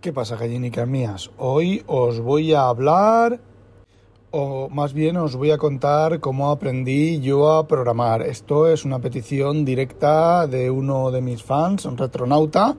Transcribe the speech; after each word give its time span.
¿Qué 0.00 0.14
pasa, 0.14 0.36
gallinicas 0.36 0.88
mías? 0.88 1.30
Hoy 1.36 1.82
os 1.86 2.20
voy 2.20 2.54
a 2.54 2.68
hablar, 2.68 3.38
o 4.30 4.70
más 4.70 4.94
bien 4.94 5.18
os 5.18 5.36
voy 5.36 5.50
a 5.50 5.58
contar 5.58 6.20
cómo 6.20 6.50
aprendí 6.50 7.20
yo 7.20 7.52
a 7.52 7.68
programar. 7.68 8.22
Esto 8.22 8.66
es 8.66 8.86
una 8.86 9.00
petición 9.00 9.66
directa 9.66 10.46
de 10.46 10.70
uno 10.70 11.10
de 11.10 11.20
mis 11.20 11.42
fans, 11.42 11.84
un 11.84 11.98
retronauta, 11.98 12.76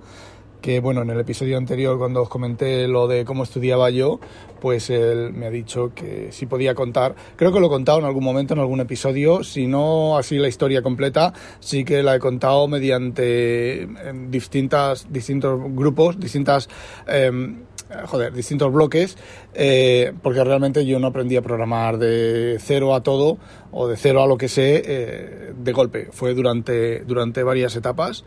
que 0.62 0.80
bueno, 0.80 1.02
en 1.02 1.10
el 1.10 1.20
episodio 1.20 1.58
anterior 1.58 1.98
cuando 1.98 2.22
os 2.22 2.30
comenté 2.30 2.88
lo 2.88 3.08
de 3.08 3.26
cómo 3.26 3.44
estudiaba 3.44 3.90
yo, 3.90 4.20
pues 4.60 4.90
él 4.90 5.34
me 5.34 5.48
ha 5.48 5.50
dicho 5.50 5.92
que 5.94 6.32
si 6.32 6.46
podía 6.46 6.76
contar, 6.76 7.16
creo 7.36 7.52
que 7.52 7.60
lo 7.60 7.66
he 7.66 7.70
contado 7.70 8.00
en 8.00 8.06
algún 8.06 8.24
momento, 8.24 8.54
en 8.54 8.60
algún 8.60 8.80
episodio, 8.80 9.44
si 9.44 9.68
no 9.68 10.18
así 10.18 10.38
la 10.38 10.48
historia 10.48 10.82
completa, 10.82 11.34
sí 11.60 11.84
que 11.84 12.04
la 12.04 12.16
he 12.16 12.20
contado 12.20 12.68
mediante 12.68 13.88
distintas, 14.30 15.12
distintos 15.12 15.60
grupos, 15.74 16.20
distintas... 16.20 16.70
Em, 17.08 17.72
joder, 18.06 18.34
distintos 18.34 18.72
bloques, 18.72 19.18
eh, 19.54 20.14
porque 20.22 20.44
realmente 20.44 20.86
yo 20.86 21.00
no 21.00 21.08
aprendí 21.08 21.36
a 21.36 21.42
programar 21.42 21.98
de 21.98 22.58
cero 22.60 22.96
a 22.96 23.04
todo 23.04 23.38
o 23.72 23.88
de 23.88 23.98
cero 23.98 24.24
a 24.24 24.28
lo 24.28 24.38
que 24.38 24.48
sé 24.48 24.82
eh, 24.86 25.54
de 25.56 25.72
golpe. 25.74 26.08
Fue 26.12 26.34
durante, 26.34 27.02
durante 27.02 27.44
varias 27.44 27.76
etapas 27.76 28.24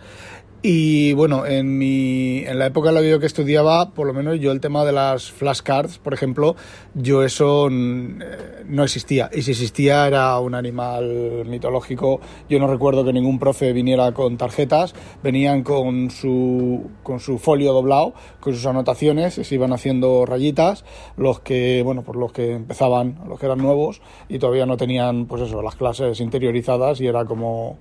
y 0.67 1.13
bueno, 1.13 1.45
en, 1.45 1.77
mi, 1.77 2.39
en 2.39 2.59
la 2.59 2.65
época 2.65 2.89
en 2.89 2.95
la 2.95 3.03
yo 3.03 3.21
que 3.21 3.27
estudiaba, 3.27 3.91
por 3.91 4.07
lo 4.07 4.15
menos 4.15 4.41
yo 4.41 4.51
el 4.51 4.63
tema 4.63 4.83
de 4.87 4.93
las 4.93 5.31
flashcards, 5.31 5.99
por 5.99 6.15
ejemplo, 6.15 6.57
yo 6.95 7.23
eso 7.23 7.69
eh, 7.69 8.63
no 8.67 8.83
existía. 8.83 9.29
Y 9.31 9.43
si 9.43 9.51
existía 9.51 10.07
era 10.07 10.39
un 10.39 10.55
animal 10.55 11.45
mitológico. 11.45 12.19
Yo 12.49 12.59
no 12.59 12.67
recuerdo 12.67 13.05
que 13.05 13.13
ningún 13.13 13.39
profe 13.39 13.75
viniera 13.75 14.13
con 14.13 14.39
tarjetas, 14.39 14.95
venían 15.23 15.65
con 15.65 16.11
su, 16.11 16.91
con 17.03 17.21
su 17.21 17.37
folio 17.37 17.75
doblado, 17.75 18.15
con 18.41 18.55
sus 18.55 18.65
anotaciones, 18.65 19.35
se 19.35 19.55
iban 19.55 19.75
haciendo 19.75 20.25
rayitas, 20.25 20.87
los 21.19 21.41
que, 21.41 21.83
bueno, 21.83 22.05
por 22.05 22.17
los 22.17 22.33
que 22.33 22.53
empezaban, 22.53 23.19
los 23.29 23.39
que 23.39 23.45
eran 23.45 23.59
nuevos 23.59 24.01
y 24.31 24.39
todavía 24.39 24.65
no 24.65 24.79
tenían, 24.79 25.27
pues 25.27 25.43
eso, 25.43 25.61
las 25.61 25.77
clases 25.77 26.21
interiorizadas 26.21 27.03
y 27.03 27.07
era 27.07 27.27
como 27.27 27.77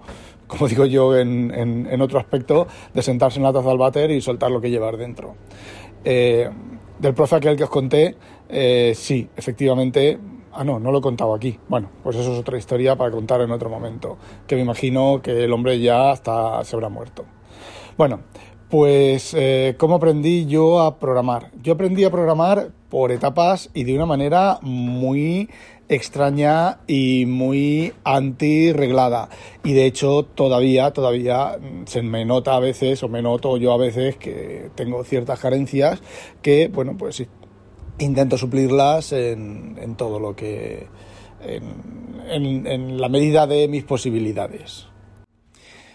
como 0.54 0.68
digo 0.68 0.86
yo 0.86 1.18
en, 1.18 1.52
en, 1.52 2.02
otro 2.02 2.20
aspecto, 2.20 2.68
de 2.94 3.02
sentarse 3.02 3.40
en 3.40 3.44
la 3.44 3.52
taza 3.52 3.70
del 3.70 3.80
váter 3.80 4.12
y 4.12 4.22
soltar 4.22 4.52
lo 4.52 4.62
que 4.62 4.70
llevar 4.70 4.98
dentro. 4.98 5.36
Eh, 6.06 6.48
del 7.00 7.14
profe 7.16 7.38
aquel 7.38 7.56
que 7.58 7.64
os 7.64 7.72
conté, 7.72 8.16
eh, 8.50 8.94
sí, 8.96 9.28
efectivamente, 9.36 10.20
ah 10.52 10.64
no, 10.64 10.80
no 10.80 10.92
lo 10.92 11.00
he 11.00 11.02
contado 11.02 11.34
aquí. 11.34 11.58
Bueno, 11.68 11.90
pues 12.04 12.18
eso 12.18 12.34
es 12.34 12.40
otra 12.40 12.56
historia 12.60 12.96
para 12.96 13.10
contar 13.10 13.42
en 13.42 13.50
otro 13.50 13.68
momento, 13.68 14.18
que 14.46 14.56
me 14.56 14.62
imagino 14.62 15.22
que 15.24 15.44
el 15.44 15.52
hombre 15.54 15.80
ya 15.80 16.12
hasta 16.12 16.64
se 16.64 16.76
habrá 16.76 16.90
muerto. 16.90 17.26
Bueno, 17.98 18.20
pues 18.74 19.36
eh, 19.38 19.76
¿cómo 19.78 19.94
aprendí 19.94 20.48
yo 20.48 20.82
a 20.82 20.98
programar? 20.98 21.52
Yo 21.62 21.74
aprendí 21.74 22.06
a 22.06 22.10
programar 22.10 22.72
por 22.90 23.12
etapas 23.12 23.70
y 23.76 23.84
de 23.84 23.94
una 23.94 24.08
manera 24.08 24.58
muy 24.64 25.48
extraña 25.90 26.80
y 26.88 27.28
muy 27.28 27.94
anti-reglada. 28.04 29.30
Y 29.64 29.74
de 29.74 29.86
hecho 29.86 30.24
todavía, 30.26 30.90
todavía 30.90 31.60
se 31.86 32.02
me 32.02 32.26
nota 32.26 32.56
a 32.56 32.60
veces, 32.60 33.04
o 33.04 33.10
me 33.10 33.22
noto 33.22 33.58
yo 33.58 33.74
a 33.74 33.78
veces, 33.78 34.18
que 34.18 34.72
tengo 34.74 35.04
ciertas 35.04 35.40
carencias 35.40 36.02
que, 36.42 36.68
bueno, 36.68 36.98
pues 36.98 37.24
intento 38.00 38.40
suplirlas 38.40 39.12
en, 39.12 39.78
en 39.80 39.96
todo 39.96 40.20
lo 40.20 40.36
que... 40.36 40.88
en, 41.46 42.66
en 42.66 43.00
la 43.00 43.08
medida 43.08 43.46
de 43.46 43.68
mis 43.68 43.84
posibilidades. 43.84 44.88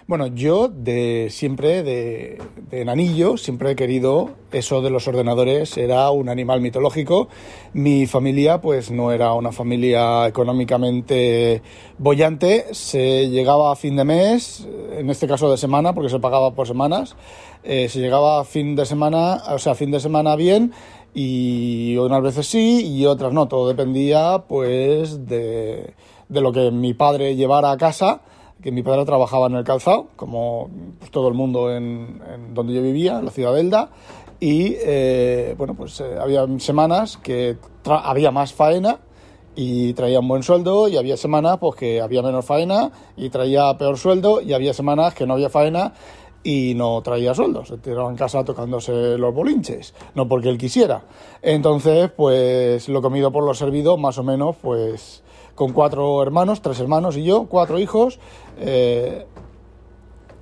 Bueno, 0.09 0.27
yo 0.28 0.69
de 0.69 1.28
siempre, 1.28 1.83
de, 1.83 2.41
de 2.70 2.81
enanillo, 2.81 3.37
siempre 3.37 3.73
he 3.73 3.77
querido 3.77 4.31
eso 4.53 4.81
de 4.81 4.89
los 4.89 5.06
ordenadores, 5.06 5.77
era 5.77 6.09
un 6.09 6.31
animal 6.31 6.62
mitológico. 6.62 7.28
Mi 7.75 8.06
familia, 8.06 8.59
pues 8.62 8.91
no 8.91 9.12
era 9.12 9.34
una 9.34 9.53
familia 9.53 10.27
económicamente 10.27 11.61
bollante, 11.98 12.73
se 12.73 13.29
llegaba 13.29 13.70
a 13.70 13.77
fin 13.77 13.97
de 13.97 14.05
mes, 14.05 14.67
en 14.92 15.11
este 15.11 15.29
caso 15.29 15.51
de 15.51 15.58
semana, 15.58 15.92
porque 15.92 16.08
se 16.08 16.20
pagaba 16.20 16.55
por 16.55 16.67
semanas, 16.67 17.14
eh, 17.63 17.91
se 17.91 18.01
llegaba 18.01 18.41
a 18.41 18.45
fin 18.45 18.77
de 18.77 18.86
semana, 18.86 19.42
o 19.51 19.58
sea, 19.58 19.74
fin 19.74 19.91
de 19.91 20.01
semana 20.01 20.36
bien, 20.36 20.73
y 21.13 21.98
unas 21.98 22.23
veces 22.23 22.47
sí 22.47 22.97
y 22.97 23.05
otras 23.05 23.35
no, 23.35 23.47
todo 23.47 23.68
dependía 23.68 24.45
pues 24.48 25.27
de, 25.27 25.92
de 26.30 26.41
lo 26.41 26.51
que 26.51 26.70
mi 26.70 26.95
padre 26.95 27.36
llevara 27.36 27.70
a 27.73 27.77
casa 27.77 28.23
que 28.63 28.73
mi 28.73 28.83
padre 28.83 29.05
trabajaba 29.05 29.46
en 29.46 29.55
el 29.55 29.64
calzado, 29.64 30.08
como 30.17 30.70
pues, 30.98 31.11
todo 31.11 31.29
el 31.29 31.35
mundo 31.35 31.74
en, 31.74 32.20
donde 32.55 32.74
yo 32.74 32.83
vivía, 32.83 33.19
en 33.19 33.24
la 33.24 33.30
ciudad 33.30 33.55
de 33.55 33.61
Elda, 33.61 33.91
y 34.41 34.77
eh, 34.80 35.55
bueno, 35.57 35.74
pues 35.74 36.01
eh, 36.01 36.17
había 36.20 36.46
semanas 36.58 37.17
que 37.17 37.57
había 37.85 38.30
más 38.30 38.52
faena 38.52 39.01
y 39.55 39.92
traía 39.95 40.20
un 40.20 40.29
buen 40.29 40.42
sueldo, 40.42 40.89
y 40.89 40.97
había 40.97 41.17
semanas 41.17 41.58
pues, 41.58 41.77
que 41.77 42.01
había 42.01 42.23
menos 42.23 42.45
faena 42.45 42.91
y 43.17 43.30
traía 43.30 43.77
peor 43.77 43.97
sueldo, 43.97 44.41
y 44.41 44.52
había 44.52 44.73
semanas 44.73 45.14
que 45.14 45.27
no 45.27 45.35
había 45.35 45.51
faena 45.51 45.92
y 46.42 46.74
no 46.74 47.02
traía 47.02 47.35
sueldo, 47.35 47.64
se 47.64 47.79
tiraba 47.79 48.11
en 48.11 48.17
casa 48.17 48.45
tocándose 48.45 49.18
los 49.18 49.35
bolinches, 49.35 49.95
no 50.14 50.29
porque 50.29 50.48
él 50.48 50.58
quisiera. 50.58 51.02
Entonces, 51.42 52.11
pues 52.17 52.89
lo 52.89 53.02
comido 53.02 53.33
por 53.33 53.45
lo 53.45 53.55
servido, 53.55 53.97
más 53.97 54.18
o 54.18 54.23
menos, 54.23 54.57
pues 54.63 55.23
con 55.58 55.73
cuatro 55.73 56.23
hermanos, 56.23 56.63
tres 56.63 56.79
hermanos 56.79 57.17
y 57.17 57.24
yo, 57.24 57.46
cuatro 57.48 57.80
hijos. 57.80 58.20
Eh, 58.61 59.27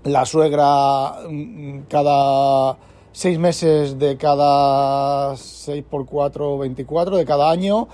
la 0.05 0.27
suegra 0.27 1.27
mm, 1.27 1.85
cada 1.89 2.77
seis 3.13 3.39
meses 3.39 3.99
de 3.99 4.19
cada 4.19 5.35
seis 5.39 5.83
por 5.89 6.05
cuatro, 6.05 6.59
veinticuatro 6.59 7.17
de 7.17 7.25
cada 7.25 7.51
año, 7.51 7.89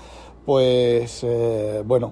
pues 0.45 1.23
eh, 1.23 1.81
bueno, 1.85 2.11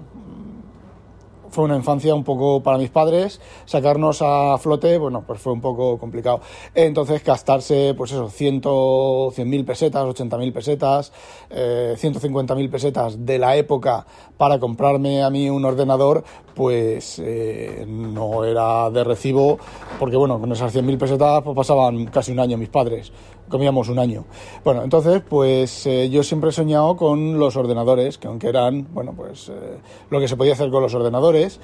fue 1.52 1.64
una 1.64 1.76
infancia 1.76 2.14
un 2.14 2.24
poco 2.24 2.62
para 2.62 2.78
mis 2.78 2.88
padres, 2.88 3.40
sacarnos 3.66 4.22
a 4.22 4.56
flote, 4.58 4.96
bueno, 4.96 5.22
pues 5.26 5.38
fue 5.38 5.52
un 5.52 5.60
poco 5.60 5.98
complicado. 5.98 6.40
Entonces 6.74 7.22
gastarse, 7.22 7.94
pues 7.94 8.10
eso, 8.10 8.30
ciento, 8.30 9.30
cien 9.34 9.50
mil 9.50 9.64
pesetas, 9.64 10.02
ochenta 10.04 10.38
mil 10.38 10.52
pesetas, 10.52 11.12
eh, 11.50 11.94
ciento 11.98 12.18
cincuenta 12.20 12.54
mil 12.54 12.70
pesetas 12.70 13.26
de 13.26 13.38
la 13.38 13.54
época 13.56 14.06
para 14.38 14.58
comprarme 14.58 15.22
a 15.22 15.28
mí 15.28 15.50
un 15.50 15.64
ordenador, 15.64 16.24
pues 16.54 17.20
eh, 17.22 17.84
no 17.86 18.44
era 18.44 18.90
de 18.90 19.04
recibo, 19.04 19.58
porque 19.98 20.16
bueno, 20.16 20.40
con 20.40 20.50
esas 20.52 20.72
cien 20.72 20.86
mil 20.86 20.96
pesetas 20.96 21.42
pues 21.42 21.54
pasaban 21.54 22.06
casi 22.06 22.32
un 22.32 22.40
año 22.40 22.56
mis 22.56 22.70
padres, 22.70 23.12
comíamos 23.48 23.88
un 23.88 23.98
año. 23.98 24.24
Bueno, 24.64 24.82
entonces 24.82 25.22
pues 25.28 25.86
eh, 25.86 26.08
yo 26.10 26.22
siempre 26.22 26.50
he 26.50 26.52
soñado 26.52 26.96
con 26.96 27.38
los 27.38 27.56
ordenadores, 27.56 28.18
que 28.18 28.28
aunque 28.28 28.48
eran, 28.48 28.88
bueno, 28.92 29.12
pues 29.16 29.50
lo 30.10 30.20
que 30.20 30.28
se 30.28 30.36
podía 30.36 30.54
hacer 30.54 30.70
con 30.70 30.82
los 30.82 30.94
ordenadores, 30.94 31.60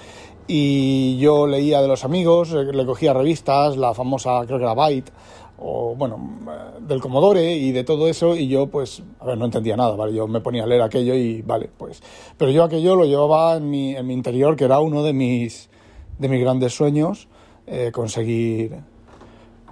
y 0.48 1.18
yo 1.18 1.46
leía 1.46 1.82
de 1.82 1.88
los 1.88 2.04
amigos, 2.04 2.52
eh, 2.52 2.64
le 2.72 2.86
cogía 2.86 3.12
revistas, 3.12 3.76
la 3.76 3.92
famosa, 3.92 4.40
creo 4.46 4.58
que 4.58 4.64
era 4.64 4.74
Byte, 4.74 5.12
o 5.58 5.94
bueno, 5.94 6.18
eh, 6.50 6.78
del 6.80 7.00
Commodore 7.00 7.54
y 7.54 7.70
de 7.70 7.84
todo 7.84 8.08
eso, 8.08 8.34
y 8.34 8.48
yo 8.48 8.66
pues, 8.68 9.02
a 9.20 9.26
ver, 9.26 9.36
no 9.36 9.44
entendía 9.44 9.76
nada, 9.76 9.94
¿vale? 9.94 10.14
Yo 10.14 10.26
me 10.26 10.40
ponía 10.40 10.64
a 10.64 10.66
leer 10.66 10.80
aquello 10.80 11.14
y 11.14 11.42
vale, 11.42 11.68
pues, 11.76 12.02
pero 12.38 12.50
yo 12.50 12.64
aquello 12.64 12.96
lo 12.96 13.04
llevaba 13.04 13.56
en 13.56 13.68
mi, 13.68 13.94
en 13.94 14.06
mi 14.06 14.14
interior, 14.14 14.56
que 14.56 14.64
era 14.64 14.80
uno 14.80 15.02
de 15.02 15.12
mis, 15.12 15.68
de 16.18 16.28
mis 16.28 16.40
grandes 16.40 16.74
sueños, 16.74 17.28
eh, 17.66 17.90
conseguir, 17.92 18.80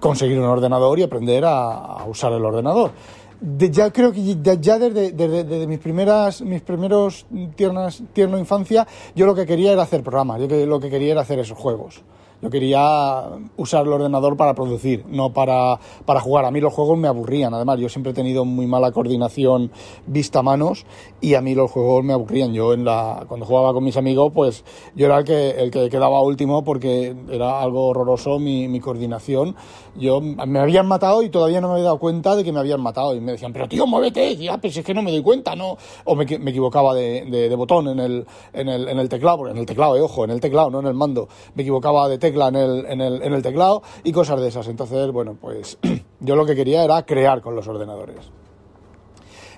conseguir 0.00 0.38
un 0.38 0.46
ordenador 0.46 0.98
y 0.98 1.02
aprender 1.02 1.44
a 1.46 2.04
usar 2.06 2.32
el 2.32 2.44
ordenador. 2.44 2.92
Ya 3.40 3.90
creo 3.92 4.12
que 4.12 4.36
ya, 4.40 4.78
desde, 4.78 5.66
mis 5.66 5.78
primeras 5.78 6.40
mis 6.40 6.62
primeros 6.62 7.26
tiernas 7.54 8.02
tierno 8.14 8.38
infancia 8.38 8.86
yo 9.14 9.26
lo 9.26 9.34
que 9.34 9.44
quería 9.44 9.72
era 9.72 9.82
hacer 9.82 10.02
programas 10.02 10.40
yo 10.40 10.66
lo 10.66 10.80
que 10.80 10.88
quería 10.88 11.12
era 11.12 11.20
hacer 11.20 11.38
esos 11.40 11.58
juegos 11.58 12.02
yo 12.42 12.50
quería 12.50 13.22
usar 13.56 13.86
el 13.86 13.92
ordenador 13.92 14.36
para 14.36 14.54
producir, 14.54 15.04
no 15.08 15.32
para, 15.32 15.78
para 16.04 16.20
jugar. 16.20 16.44
A 16.44 16.50
mí 16.50 16.60
los 16.60 16.72
juegos 16.72 16.98
me 16.98 17.08
aburrían, 17.08 17.54
además. 17.54 17.78
Yo 17.80 17.88
siempre 17.88 18.12
he 18.12 18.14
tenido 18.14 18.44
muy 18.44 18.66
mala 18.66 18.92
coordinación 18.92 19.70
vista-manos 20.06 20.84
y 21.20 21.34
a 21.34 21.40
mí 21.40 21.54
los 21.54 21.70
juegos 21.70 22.04
me 22.04 22.12
aburrían. 22.12 22.52
Yo 22.52 22.74
en 22.74 22.84
la, 22.84 23.24
cuando 23.26 23.46
jugaba 23.46 23.72
con 23.72 23.84
mis 23.84 23.96
amigos, 23.96 24.32
pues 24.34 24.64
yo 24.94 25.06
era 25.06 25.18
el 25.18 25.24
que, 25.24 25.50
el 25.50 25.70
que 25.70 25.88
quedaba 25.88 26.20
último 26.20 26.62
porque 26.62 27.16
era 27.30 27.60
algo 27.60 27.88
horroroso 27.88 28.38
mi, 28.38 28.68
mi 28.68 28.80
coordinación. 28.80 29.56
Yo 29.98 30.20
me 30.20 30.58
habían 30.58 30.86
matado 30.86 31.22
y 31.22 31.30
todavía 31.30 31.60
no 31.62 31.68
me 31.68 31.74
había 31.74 31.84
dado 31.84 31.98
cuenta 31.98 32.36
de 32.36 32.44
que 32.44 32.52
me 32.52 32.60
habían 32.60 32.82
matado. 32.82 33.14
Y 33.14 33.20
me 33.20 33.32
decían, 33.32 33.52
pero 33.52 33.66
tío, 33.66 33.86
muévete. 33.86 34.36
ya, 34.36 34.58
pero 34.58 34.72
si 34.72 34.80
es 34.80 34.84
que 34.84 34.92
no 34.92 35.02
me 35.02 35.10
doy 35.10 35.22
cuenta, 35.22 35.56
¿no? 35.56 35.78
O 36.04 36.14
me, 36.14 36.26
me 36.38 36.50
equivocaba 36.50 36.94
de, 36.94 37.24
de, 37.24 37.54
botón 37.54 37.88
en 37.88 38.00
el, 38.00 38.26
en, 38.52 38.68
el, 38.68 38.88
en 38.88 38.98
el 38.98 39.08
teclado, 39.08 39.48
en 39.48 39.56
el 39.56 39.64
teclado, 39.64 39.96
eh, 39.96 40.02
ojo, 40.02 40.24
en 40.24 40.30
el 40.30 40.40
teclado, 40.40 40.70
no 40.70 40.80
en 40.80 40.86
el 40.86 40.94
mando. 40.94 41.28
Me 41.54 41.62
equivocaba 41.62 42.08
de 42.08 42.18
tecla 42.26 42.48
en 42.48 43.00
el, 43.00 43.42
teclado 43.42 43.82
y 44.04 44.12
cosas 44.12 44.40
de 44.40 44.48
esas. 44.48 44.66
Entonces, 44.68 45.10
bueno, 45.12 45.36
pues 45.40 45.78
yo 46.20 46.36
lo 46.36 46.44
que 46.44 46.54
quería 46.54 46.84
era 46.84 47.04
crear 47.04 47.40
con 47.40 47.54
los 47.54 47.68
ordenadores. 47.68 48.16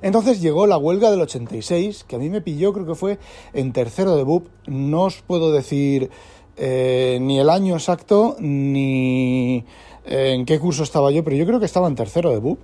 Entonces 0.00 0.40
llegó 0.40 0.66
la 0.66 0.76
huelga 0.76 1.10
del 1.10 1.20
86, 1.22 2.04
que 2.04 2.16
a 2.16 2.18
mí 2.18 2.30
me 2.30 2.40
pilló, 2.40 2.72
creo 2.72 2.86
que 2.86 2.94
fue 2.94 3.18
en 3.52 3.72
tercero 3.72 4.14
de 4.16 4.22
BUP. 4.22 4.46
No 4.66 5.04
os 5.04 5.22
puedo 5.22 5.50
decir 5.50 6.10
eh, 6.56 7.18
ni 7.20 7.40
el 7.40 7.50
año 7.50 7.74
exacto, 7.74 8.36
ni 8.38 9.64
eh, 10.06 10.32
en 10.34 10.44
qué 10.44 10.60
curso 10.60 10.84
estaba 10.84 11.10
yo, 11.10 11.24
pero 11.24 11.36
yo 11.36 11.46
creo 11.46 11.58
que 11.58 11.66
estaba 11.66 11.88
en 11.88 11.96
tercero 11.96 12.30
de 12.30 12.38
BUP. 12.38 12.60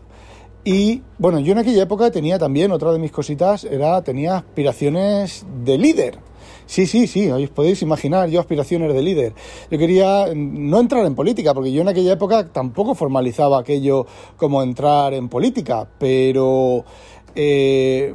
Y 0.64 1.02
bueno, 1.18 1.40
yo 1.40 1.52
en 1.52 1.58
aquella 1.58 1.82
época 1.82 2.10
tenía 2.10 2.38
también, 2.38 2.72
otra 2.72 2.92
de 2.92 2.98
mis 2.98 3.10
cositas, 3.10 3.64
era, 3.64 4.00
tenía 4.02 4.36
aspiraciones 4.36 5.44
de 5.64 5.76
líder. 5.76 6.18
Sí, 6.66 6.86
sí, 6.86 7.06
sí, 7.06 7.30
os 7.30 7.50
podéis 7.50 7.82
imaginar, 7.82 8.28
yo 8.30 8.40
aspiraciones 8.40 8.92
de 8.94 9.02
líder. 9.02 9.34
Yo 9.70 9.78
quería 9.78 10.26
no 10.34 10.80
entrar 10.80 11.04
en 11.04 11.14
política, 11.14 11.52
porque 11.52 11.72
yo 11.72 11.82
en 11.82 11.88
aquella 11.88 12.12
época 12.12 12.50
tampoco 12.52 12.94
formalizaba 12.94 13.60
aquello 13.60 14.06
como 14.36 14.62
entrar 14.62 15.14
en 15.14 15.28
política, 15.28 15.88
pero... 15.98 16.84
Eh, 17.36 18.14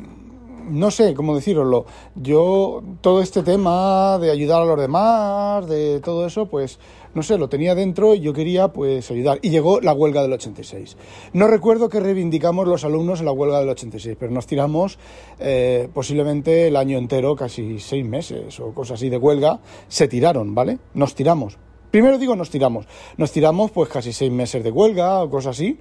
no 0.69 0.91
sé 0.91 1.13
cómo 1.13 1.35
deciroslo. 1.35 1.85
Yo, 2.15 2.83
todo 3.01 3.21
este 3.21 3.43
tema 3.43 4.17
de 4.19 4.31
ayudar 4.31 4.61
a 4.61 4.65
los 4.65 4.79
demás, 4.79 5.67
de 5.67 5.99
todo 5.99 6.25
eso, 6.27 6.45
pues 6.45 6.79
no 7.13 7.23
sé, 7.23 7.37
lo 7.37 7.49
tenía 7.49 7.75
dentro 7.75 8.13
y 8.13 8.19
yo 8.19 8.33
quería 8.33 8.69
pues 8.69 9.09
ayudar. 9.11 9.39
Y 9.41 9.49
llegó 9.49 9.81
la 9.81 9.93
huelga 9.93 10.21
del 10.21 10.33
86. 10.33 10.97
No 11.33 11.47
recuerdo 11.47 11.89
que 11.89 11.99
reivindicamos 11.99 12.67
los 12.67 12.83
alumnos 12.83 13.19
en 13.19 13.25
la 13.25 13.31
huelga 13.31 13.59
del 13.59 13.69
86, 13.69 14.15
pero 14.19 14.31
nos 14.31 14.47
tiramos 14.47 14.99
eh, 15.39 15.89
posiblemente 15.93 16.67
el 16.67 16.75
año 16.75 16.97
entero, 16.97 17.35
casi 17.35 17.79
seis 17.79 18.05
meses 18.05 18.59
o 18.59 18.73
cosas 18.73 18.99
así 18.99 19.09
de 19.09 19.17
huelga, 19.17 19.59
se 19.87 20.07
tiraron, 20.07 20.53
¿vale? 20.53 20.79
Nos 20.93 21.15
tiramos. 21.15 21.57
Primero 21.91 22.19
digo 22.19 22.35
nos 22.35 22.49
tiramos. 22.49 22.85
Nos 23.17 23.31
tiramos 23.31 23.71
pues 23.71 23.89
casi 23.89 24.13
seis 24.13 24.31
meses 24.31 24.63
de 24.63 24.71
huelga 24.71 25.23
o 25.23 25.29
cosas 25.29 25.55
así, 25.55 25.79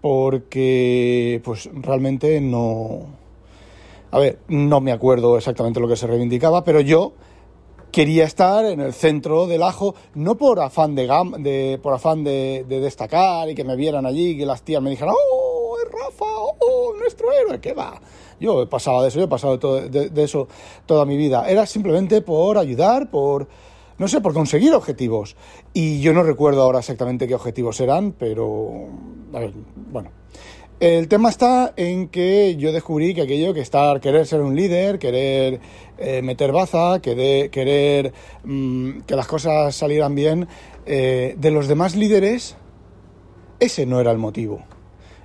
porque 0.00 1.40
pues 1.44 1.68
realmente 1.72 2.40
no... 2.40 3.06
A 4.10 4.18
ver, 4.18 4.38
no 4.48 4.80
me 4.80 4.92
acuerdo 4.92 5.36
exactamente 5.36 5.80
lo 5.80 5.88
que 5.88 5.96
se 5.96 6.06
reivindicaba, 6.06 6.64
pero 6.64 6.80
yo 6.80 7.12
quería 7.90 8.24
estar 8.24 8.64
en 8.64 8.80
el 8.80 8.92
centro 8.92 9.46
del 9.46 9.62
ajo, 9.62 9.94
no 10.14 10.36
por 10.36 10.60
afán 10.60 10.94
de, 10.94 11.06
de 11.38 11.78
por 11.82 11.94
afán 11.94 12.24
de, 12.24 12.64
destacar 12.68 13.48
y 13.48 13.54
que 13.54 13.64
me 13.64 13.76
vieran 13.76 14.06
allí, 14.06 14.36
que 14.36 14.46
las 14.46 14.62
tías 14.62 14.82
me 14.82 14.90
dijeran, 14.90 15.14
oh, 15.14 15.76
es 15.82 15.90
Rafa, 15.90 16.24
oh, 16.26 16.94
nuestro 16.98 17.32
héroe, 17.32 17.60
¿qué 17.60 17.72
va? 17.72 18.00
Yo 18.40 18.62
he 18.62 18.66
pasado 18.66 19.02
de 19.02 19.08
eso, 19.08 19.18
yo 19.18 19.24
he 19.24 19.28
pasado 19.28 19.56
de, 19.88 20.22
eso 20.22 20.48
toda 20.86 21.04
mi 21.04 21.16
vida. 21.16 21.48
Era 21.48 21.66
simplemente 21.66 22.22
por 22.22 22.58
ayudar, 22.58 23.10
por, 23.10 23.48
no 23.98 24.06
sé, 24.06 24.20
por 24.20 24.32
conseguir 24.32 24.74
objetivos. 24.74 25.36
Y 25.72 26.00
yo 26.00 26.12
no 26.12 26.22
recuerdo 26.22 26.62
ahora 26.62 26.78
exactamente 26.78 27.26
qué 27.26 27.34
objetivos 27.34 27.80
eran, 27.80 28.12
pero, 28.12 28.88
a 29.32 29.40
ver, 29.40 29.52
bueno. 29.90 30.17
El 30.80 31.08
tema 31.08 31.28
está 31.28 31.72
en 31.76 32.06
que 32.06 32.54
yo 32.54 32.70
descubrí 32.70 33.12
que 33.12 33.22
aquello 33.22 33.52
que 33.52 33.60
estar, 33.60 34.00
querer 34.00 34.28
ser 34.28 34.42
un 34.42 34.54
líder, 34.54 35.00
querer 35.00 35.58
eh, 35.98 36.22
meter 36.22 36.52
baza, 36.52 37.00
querer, 37.02 38.12
mm, 38.44 39.00
que 39.00 39.16
las 39.16 39.26
cosas 39.26 39.74
salieran 39.74 40.14
bien, 40.14 40.46
eh, 40.86 41.34
de 41.36 41.50
los 41.50 41.66
demás 41.66 41.96
líderes, 41.96 42.56
ese 43.58 43.86
no 43.86 43.98
era 43.98 44.12
el 44.12 44.18
motivo. 44.18 44.62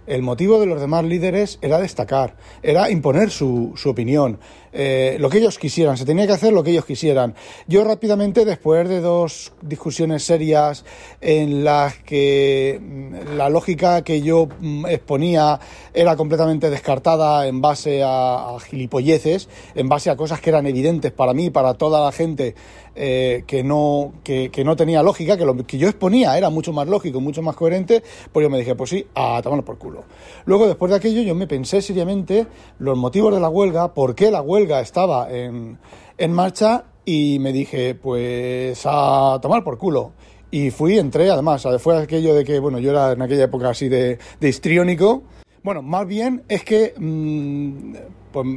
El 0.07 0.23
motivo 0.23 0.59
de 0.59 0.65
los 0.65 0.81
demás 0.81 1.03
líderes 1.03 1.59
era 1.61 1.79
destacar, 1.79 2.35
era 2.63 2.89
imponer 2.89 3.29
su, 3.29 3.73
su 3.75 3.91
opinión, 3.91 4.39
eh, 4.73 5.17
lo 5.19 5.29
que 5.29 5.37
ellos 5.37 5.59
quisieran, 5.59 5.97
se 5.97 6.05
tenía 6.05 6.25
que 6.25 6.33
hacer 6.33 6.51
lo 6.51 6.63
que 6.63 6.71
ellos 6.71 6.85
quisieran. 6.85 7.35
Yo 7.67 7.83
rápidamente, 7.83 8.43
después 8.43 8.89
de 8.89 9.01
dos 9.01 9.53
discusiones 9.61 10.23
serias 10.23 10.83
en 11.21 11.63
las 11.63 11.97
que 11.99 12.79
mm, 12.81 13.37
la 13.37 13.49
lógica 13.49 14.03
que 14.03 14.21
yo 14.21 14.47
mm, 14.59 14.87
exponía 14.87 15.59
era 15.93 16.15
completamente 16.15 16.71
descartada 16.71 17.47
en 17.47 17.61
base 17.61 18.01
a, 18.03 18.57
gilipolleces, 18.67 19.47
en 19.75 19.89
base 19.89 20.09
a 20.09 20.15
cosas 20.15 20.41
que 20.41 20.49
eran 20.49 20.65
evidentes 20.65 21.11
para 21.11 21.33
mí, 21.33 21.51
para 21.51 21.75
toda 21.75 22.03
la 22.03 22.11
gente 22.11 22.55
eh, 22.95 23.43
que, 23.45 23.63
no, 23.63 24.13
que, 24.23 24.49
no 24.65 24.75
tenía 24.75 25.03
lógica, 25.03 25.37
que 25.37 25.45
lo 25.45 25.55
que 25.55 25.77
yo 25.77 25.87
exponía 25.87 26.37
era 26.37 26.49
mucho 26.49 26.73
más 26.73 26.87
lógico, 26.87 27.21
mucho 27.21 27.41
más 27.41 27.55
coherente, 27.55 28.03
pues 28.31 28.43
yo 28.43 28.49
me 28.49 28.57
dije, 28.57 28.75
pues 28.75 28.89
sí, 28.89 29.05
a 29.13 29.39
tomarlo 29.43 29.63
por 29.63 29.77
culo. 29.77 30.03
Luego, 30.45 30.67
después 30.67 30.89
de 30.89 30.97
aquello, 30.97 31.21
yo 31.21 31.35
me 31.35 31.45
pensé 31.47 31.81
seriamente 31.81 32.47
los 32.79 32.97
motivos 32.97 33.33
de 33.33 33.39
la 33.39 33.49
huelga, 33.49 33.93
por 33.93 34.15
qué 34.15 34.31
la 34.31 34.41
huelga 34.41 34.62
estaba 34.79 35.31
en, 35.31 35.77
en 36.17 36.31
marcha 36.33 36.85
y 37.05 37.37
me 37.39 37.51
dije, 37.51 37.95
pues 37.95 38.81
a 38.85 39.39
tomar 39.41 39.63
por 39.63 39.77
culo. 39.77 40.13
Y 40.51 40.69
fui, 40.69 40.99
entré, 40.99 41.31
además, 41.31 41.67
fue 41.79 41.97
aquello 41.97 42.35
de 42.35 42.45
que, 42.45 42.59
bueno, 42.59 42.77
yo 42.79 42.91
era 42.91 43.13
en 43.13 43.21
aquella 43.21 43.45
época 43.45 43.69
así 43.69 43.89
de, 43.89 44.19
de 44.39 44.49
histriónico. 44.49 45.23
Bueno, 45.63 45.81
más 45.81 46.05
bien 46.05 46.43
es 46.47 46.63
que 46.63 46.93
mmm, 46.97 47.93
pues 48.33 48.47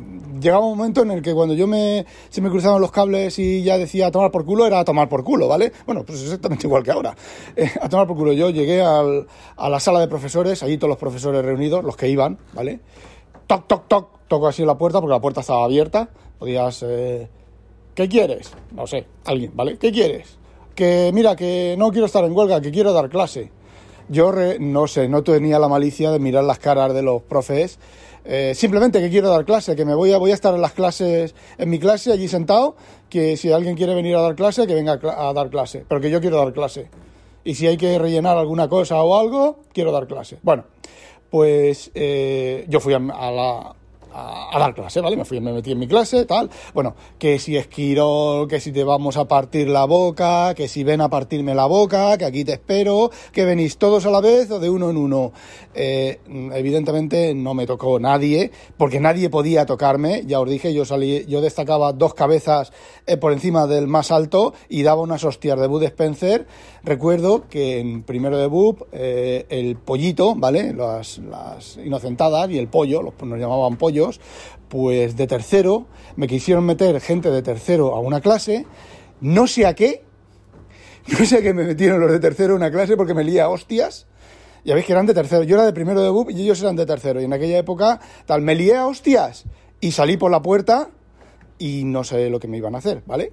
llegaba 0.40 0.66
un 0.66 0.76
momento 0.76 1.02
en 1.02 1.12
el 1.12 1.22
que 1.22 1.32
cuando 1.34 1.54
yo 1.54 1.66
me, 1.66 2.04
se 2.30 2.40
me 2.40 2.50
cruzaban 2.50 2.80
los 2.80 2.90
cables 2.90 3.38
y 3.38 3.62
ya 3.62 3.78
decía 3.78 4.08
a 4.08 4.10
tomar 4.10 4.32
por 4.32 4.44
culo, 4.44 4.66
era 4.66 4.80
a 4.80 4.84
tomar 4.84 5.08
por 5.08 5.22
culo, 5.22 5.46
¿vale? 5.46 5.72
Bueno, 5.84 6.02
pues 6.04 6.22
exactamente 6.22 6.66
igual 6.66 6.82
que 6.82 6.90
ahora. 6.90 7.14
Eh, 7.56 7.70
a 7.80 7.88
tomar 7.88 8.06
por 8.06 8.16
culo. 8.16 8.32
Yo 8.32 8.50
llegué 8.50 8.82
al, 8.82 9.26
a 9.56 9.70
la 9.70 9.80
sala 9.80 10.00
de 10.00 10.08
profesores, 10.08 10.62
allí 10.62 10.76
todos 10.76 10.90
los 10.90 10.98
profesores 10.98 11.42
reunidos, 11.44 11.84
los 11.84 11.96
que 11.96 12.08
iban, 12.08 12.38
¿vale? 12.52 12.80
Toc, 13.46 13.66
toc, 13.66 13.88
toc, 13.88 14.08
toco 14.28 14.48
así 14.48 14.64
la 14.64 14.76
puerta 14.76 15.00
porque 15.00 15.14
la 15.14 15.20
puerta 15.20 15.40
estaba 15.40 15.64
abierta. 15.64 16.08
Podías... 16.38 16.82
Eh, 16.82 17.28
¿Qué 17.94 18.08
quieres? 18.08 18.52
No 18.72 18.86
sé, 18.86 19.06
alguien, 19.24 19.52
¿vale? 19.54 19.78
¿Qué 19.78 19.90
quieres? 19.90 20.38
Que 20.74 21.10
mira, 21.14 21.34
que 21.34 21.76
no 21.78 21.90
quiero 21.90 22.06
estar 22.06 22.24
en 22.24 22.36
huelga, 22.36 22.60
que 22.60 22.70
quiero 22.70 22.92
dar 22.92 23.08
clase. 23.08 23.50
Yo 24.08 24.32
no 24.60 24.86
sé, 24.86 25.08
no 25.08 25.22
tenía 25.22 25.58
la 25.58 25.68
malicia 25.68 26.10
de 26.10 26.18
mirar 26.18 26.44
las 26.44 26.58
caras 26.58 26.92
de 26.92 27.02
los 27.02 27.22
profes 27.22 27.78
eh, 28.28 28.54
simplemente 28.56 29.00
que 29.00 29.08
quiero 29.08 29.30
dar 29.30 29.44
clase, 29.44 29.76
que 29.76 29.84
me 29.84 29.94
voy 29.94 30.12
a, 30.12 30.18
voy 30.18 30.32
a 30.32 30.34
estar 30.34 30.52
en 30.52 30.60
las 30.60 30.72
clases, 30.72 31.34
en 31.58 31.70
mi 31.70 31.78
clase, 31.78 32.12
allí 32.12 32.26
sentado, 32.26 32.74
que 33.08 33.36
si 33.36 33.52
alguien 33.52 33.76
quiere 33.76 33.94
venir 33.94 34.16
a 34.16 34.20
dar 34.20 34.34
clase, 34.34 34.66
que 34.66 34.74
venga 34.74 34.98
a, 35.16 35.32
dar 35.32 35.48
clase, 35.48 35.84
pero 35.88 36.00
que 36.00 36.10
yo 36.10 36.20
quiero 36.20 36.38
dar 36.38 36.52
clase. 36.52 36.90
Y 37.44 37.54
si 37.54 37.68
hay 37.68 37.76
que 37.76 37.96
rellenar 37.96 38.36
alguna 38.36 38.68
cosa 38.68 39.00
o 39.00 39.16
algo, 39.16 39.60
quiero 39.72 39.92
dar 39.92 40.08
clase. 40.08 40.38
Bueno, 40.42 40.64
pues 41.30 41.90
eh, 41.94 42.64
yo 42.68 42.80
fui 42.80 42.94
a 42.94 42.98
la, 42.98 43.74
a, 44.16 44.58
dar 44.58 44.74
clase, 44.74 45.00
¿vale? 45.00 45.16
Me 45.16 45.24
fui, 45.24 45.40
me 45.40 45.52
metí 45.52 45.72
en 45.72 45.78
mi 45.78 45.86
clase, 45.86 46.24
tal. 46.24 46.50
Bueno, 46.72 46.94
que 47.18 47.38
si 47.38 47.56
esquirol, 47.56 48.48
que 48.48 48.60
si 48.60 48.72
te 48.72 48.82
vamos 48.84 49.16
a 49.16 49.26
partir 49.26 49.68
la 49.68 49.84
boca, 49.84 50.54
que 50.54 50.68
si 50.68 50.84
ven 50.84 51.00
a 51.00 51.08
partirme 51.08 51.54
la 51.54 51.66
boca, 51.66 52.16
que 52.16 52.24
aquí 52.24 52.44
te 52.44 52.54
espero, 52.54 53.10
que 53.32 53.44
venís 53.44 53.76
todos 53.76 54.06
a 54.06 54.10
la 54.10 54.20
vez 54.20 54.50
o 54.50 54.58
de 54.58 54.70
uno 54.70 54.90
en 54.90 54.96
uno. 54.96 55.32
Eh, 55.74 56.20
evidentemente 56.54 57.34
no 57.34 57.52
me 57.54 57.66
tocó 57.66 58.00
nadie, 58.00 58.50
porque 58.78 59.00
nadie 59.00 59.28
podía 59.28 59.66
tocarme, 59.66 60.22
ya 60.26 60.40
os 60.40 60.48
dije, 60.48 60.72
yo 60.72 60.84
salí, 60.84 61.26
yo 61.26 61.40
destacaba 61.40 61.92
dos 61.92 62.14
cabezas 62.14 62.72
eh, 63.06 63.16
por 63.16 63.32
encima 63.32 63.66
del 63.66 63.86
más 63.86 64.10
alto 64.10 64.54
y 64.68 64.82
daba 64.82 65.02
unas 65.02 65.24
hostias 65.24 65.60
de 65.60 65.66
Bud 65.66 65.82
Spencer. 65.82 66.46
Recuerdo 66.82 67.48
que 67.48 67.80
en 67.80 68.04
primero 68.04 68.38
de 68.38 68.46
Bud, 68.46 68.76
eh, 68.92 69.44
el 69.48 69.76
pollito, 69.76 70.34
¿vale? 70.34 70.72
Las, 70.72 71.18
las 71.18 71.76
inocentadas 71.76 72.48
y 72.50 72.58
el 72.58 72.68
pollo, 72.68 73.02
los, 73.02 73.14
nos 73.22 73.38
llamaban 73.38 73.76
pollo, 73.76 74.05
pues 74.68 75.16
de 75.16 75.26
tercero 75.26 75.86
me 76.16 76.26
quisieron 76.26 76.64
meter 76.64 77.00
gente 77.00 77.30
de 77.30 77.42
tercero 77.42 77.94
a 77.94 78.00
una 78.00 78.20
clase, 78.20 78.66
no 79.20 79.46
sé 79.46 79.66
a 79.66 79.74
qué, 79.74 80.04
no 81.18 81.24
sé 81.24 81.38
a 81.38 81.42
qué 81.42 81.54
me 81.54 81.64
metieron 81.64 82.00
los 82.00 82.10
de 82.10 82.20
tercero 82.20 82.54
a 82.54 82.56
una 82.56 82.70
clase 82.70 82.96
porque 82.96 83.14
me 83.14 83.24
lía 83.24 83.48
hostias. 83.48 84.06
Ya 84.64 84.74
veis 84.74 84.84
que 84.84 84.92
eran 84.92 85.06
de 85.06 85.14
tercero, 85.14 85.44
yo 85.44 85.54
era 85.54 85.64
de 85.64 85.72
primero 85.72 86.02
de 86.02 86.10
BUP 86.10 86.30
y 86.30 86.42
ellos 86.42 86.60
eran 86.60 86.74
de 86.74 86.86
tercero. 86.86 87.20
Y 87.20 87.24
en 87.24 87.32
aquella 87.32 87.58
época, 87.58 88.00
tal, 88.26 88.42
me 88.42 88.56
lié 88.56 88.76
a 88.76 88.86
hostias 88.86 89.44
y 89.80 89.92
salí 89.92 90.16
por 90.16 90.30
la 90.32 90.42
puerta 90.42 90.88
y 91.58 91.84
no 91.84 92.02
sé 92.02 92.28
lo 92.30 92.40
que 92.40 92.48
me 92.48 92.56
iban 92.56 92.74
a 92.74 92.78
hacer, 92.78 93.02
¿vale? 93.06 93.32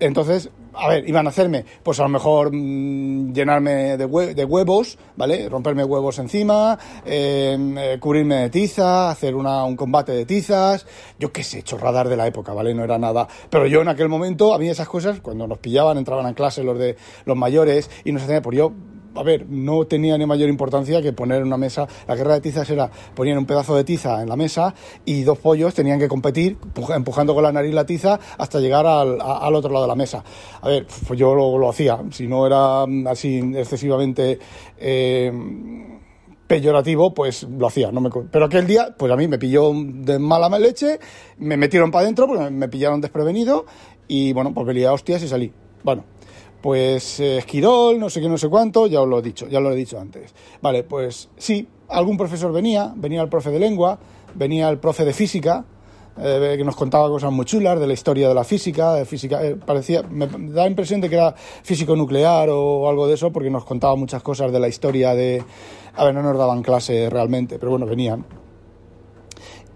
Entonces, 0.00 0.50
a 0.74 0.88
ver, 0.88 1.08
iban 1.08 1.26
a 1.26 1.30
hacerme, 1.30 1.64
pues 1.82 1.98
a 1.98 2.04
lo 2.04 2.08
mejor 2.08 2.50
mm, 2.52 3.32
llenarme 3.32 3.96
de, 3.96 4.04
huevos, 4.04 4.98
¿vale? 5.16 5.48
Romperme 5.48 5.84
huevos 5.84 6.18
encima, 6.18 6.78
em, 7.04 7.76
eh, 7.76 7.98
cubrirme 7.98 8.36
de 8.36 8.50
tiza, 8.50 9.10
hacer 9.10 9.34
una, 9.34 9.64
un 9.64 9.76
combate 9.76 10.12
de 10.12 10.24
tizas, 10.24 10.86
yo 11.18 11.32
qué 11.32 11.42
sé, 11.42 11.62
chorradar 11.62 12.08
de 12.08 12.16
la 12.16 12.26
época, 12.26 12.52
¿vale? 12.52 12.74
No 12.74 12.84
era 12.84 12.98
nada. 12.98 13.26
Pero 13.50 13.66
yo 13.66 13.82
en 13.82 13.88
aquel 13.88 14.08
momento, 14.08 14.54
a 14.54 14.58
mí 14.58 14.68
esas 14.68 14.88
cosas, 14.88 15.20
cuando 15.20 15.46
nos 15.46 15.58
pillaban, 15.58 15.98
entraban 15.98 16.26
en 16.26 16.34
clase 16.34 16.62
los 16.62 16.78
de 16.78 16.96
los 17.24 17.36
mayores 17.36 17.90
y 18.04 18.12
nos 18.12 18.22
hacían, 18.22 18.42
por 18.42 18.54
yo 18.54 18.72
a 19.18 19.22
ver, 19.22 19.46
no 19.48 19.84
tenía 19.84 20.16
ni 20.16 20.26
mayor 20.26 20.48
importancia 20.48 21.02
que 21.02 21.12
poner 21.12 21.42
una 21.42 21.56
mesa. 21.56 21.86
La 22.06 22.14
guerra 22.14 22.34
de 22.34 22.40
tizas 22.40 22.68
era 22.70 22.90
ponían 23.14 23.38
un 23.38 23.46
pedazo 23.46 23.74
de 23.76 23.84
tiza 23.84 24.22
en 24.22 24.28
la 24.28 24.36
mesa 24.36 24.74
y 25.04 25.22
dos 25.22 25.38
pollos 25.38 25.74
tenían 25.74 25.98
que 25.98 26.08
competir 26.08 26.56
empujando 26.94 27.34
con 27.34 27.42
la 27.42 27.52
nariz 27.52 27.74
la 27.74 27.84
tiza 27.84 28.18
hasta 28.38 28.60
llegar 28.60 28.86
al, 28.86 29.54
otro 29.54 29.70
lado 29.72 29.84
de 29.84 29.88
la 29.88 29.96
mesa. 29.96 30.24
A 30.60 30.68
ver, 30.68 30.86
pues 31.06 31.18
yo 31.18 31.34
lo, 31.34 31.68
hacía. 31.68 31.98
Si 32.10 32.26
no 32.26 32.46
era 32.46 32.84
así 33.10 33.38
excesivamente. 33.54 34.38
Eh, 34.78 35.32
peyorativo, 36.46 37.12
pues 37.12 37.42
lo 37.44 37.66
hacía. 37.66 37.92
No 37.92 38.00
me... 38.00 38.10
Pero 38.10 38.46
aquel 38.46 38.66
día, 38.66 38.94
pues 38.96 39.12
a 39.12 39.16
mí 39.16 39.28
me 39.28 39.38
pilló 39.38 39.70
de 39.74 40.18
mala 40.18 40.48
leche, 40.58 40.98
me 41.36 41.56
metieron 41.58 41.90
para 41.90 42.04
adentro 42.04 42.26
porque 42.26 42.50
me 42.50 42.68
pillaron 42.68 43.02
desprevenido 43.02 43.66
y 44.08 44.32
bueno, 44.32 44.52
pues 44.54 44.66
me 44.66 44.86
a 44.86 44.92
hostias 44.92 45.22
y 45.22 45.28
salí. 45.28 45.52
Bueno, 45.84 46.04
pues 46.60 47.20
eh, 47.20 47.38
Esquirol, 47.38 47.98
no 47.98 48.10
sé 48.10 48.20
qué, 48.20 48.28
no 48.28 48.38
sé 48.38 48.48
cuánto, 48.48 48.86
ya 48.86 49.00
os 49.00 49.08
lo 49.08 49.18
he 49.18 49.22
dicho, 49.22 49.48
ya 49.48 49.60
lo 49.60 49.72
he 49.72 49.76
dicho 49.76 49.98
antes. 49.98 50.34
Vale, 50.60 50.82
pues 50.84 51.28
sí, 51.36 51.66
algún 51.88 52.16
profesor 52.16 52.52
venía, 52.52 52.92
venía 52.96 53.22
el 53.22 53.28
profe 53.28 53.50
de 53.50 53.58
lengua, 53.58 53.98
venía 54.34 54.68
el 54.68 54.78
profe 54.78 55.04
de 55.04 55.12
física, 55.12 55.64
eh, 56.20 56.54
que 56.56 56.64
nos 56.64 56.74
contaba 56.74 57.08
cosas 57.08 57.30
muy 57.30 57.44
chulas 57.44 57.78
de 57.78 57.86
la 57.86 57.92
historia 57.92 58.28
de 58.28 58.34
la 58.34 58.42
física, 58.42 58.94
de 58.94 59.04
física, 59.04 59.44
eh, 59.44 59.54
parecía, 59.54 60.02
me 60.02 60.26
da 60.26 60.62
la 60.62 60.66
impresión 60.66 61.00
de 61.00 61.08
que 61.08 61.14
era 61.14 61.32
físico 61.32 61.94
nuclear 61.94 62.48
o 62.50 62.88
algo 62.88 63.06
de 63.06 63.14
eso, 63.14 63.30
porque 63.30 63.50
nos 63.50 63.64
contaba 63.64 63.94
muchas 63.94 64.22
cosas 64.22 64.50
de 64.50 64.58
la 64.58 64.66
historia 64.66 65.14
de, 65.14 65.44
a 65.94 66.04
ver, 66.04 66.14
no 66.14 66.22
nos 66.22 66.36
daban 66.36 66.62
clase 66.62 67.08
realmente, 67.08 67.58
pero 67.58 67.70
bueno, 67.70 67.86
venían 67.86 68.24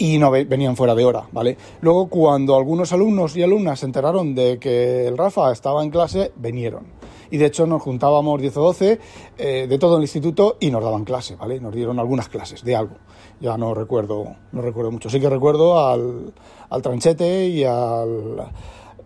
y 0.02 0.18
no 0.18 0.32
venían 0.32 0.74
fuera 0.74 0.96
de 0.96 1.04
hora, 1.04 1.28
¿vale? 1.30 1.56
Luego, 1.80 2.08
cuando 2.08 2.56
algunos 2.56 2.92
alumnos 2.92 3.36
y 3.36 3.42
alumnas 3.44 3.78
se 3.78 3.86
enteraron 3.86 4.34
de 4.34 4.58
que 4.58 5.06
el 5.06 5.16
Rafa 5.16 5.52
estaba 5.52 5.84
en 5.84 5.90
clase, 5.90 6.32
vinieron. 6.34 6.88
Y 7.30 7.36
de 7.36 7.46
hecho 7.46 7.66
nos 7.68 7.82
juntábamos 7.82 8.40
10 8.40 8.56
o 8.56 8.62
12 8.62 8.98
eh, 9.38 9.66
de 9.68 9.78
todo 9.78 9.98
el 9.98 10.02
instituto 10.02 10.56
y 10.58 10.72
nos 10.72 10.82
daban 10.82 11.04
clase, 11.04 11.36
¿vale? 11.36 11.60
Nos 11.60 11.72
dieron 11.72 12.00
algunas 12.00 12.28
clases 12.28 12.64
de 12.64 12.74
algo. 12.74 12.96
Ya 13.40 13.56
no 13.56 13.74
recuerdo, 13.74 14.24
no 14.50 14.60
recuerdo 14.60 14.90
mucho. 14.90 15.08
Sí 15.08 15.20
que 15.20 15.30
recuerdo 15.30 15.78
al, 15.78 16.34
al 16.68 16.82
tranchete 16.82 17.46
y 17.46 17.62
al, 17.62 18.50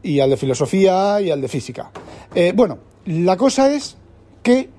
y 0.03 0.21
al 0.21 0.31
de 0.31 0.37
filosofía 0.39 1.21
y 1.21 1.31
al 1.31 1.43
de 1.43 1.49
física. 1.49 1.91
Eh, 2.35 2.55
bueno, 2.57 2.79
la 3.05 3.37
cosa 3.37 3.71
es 3.71 3.99
que 4.43 4.71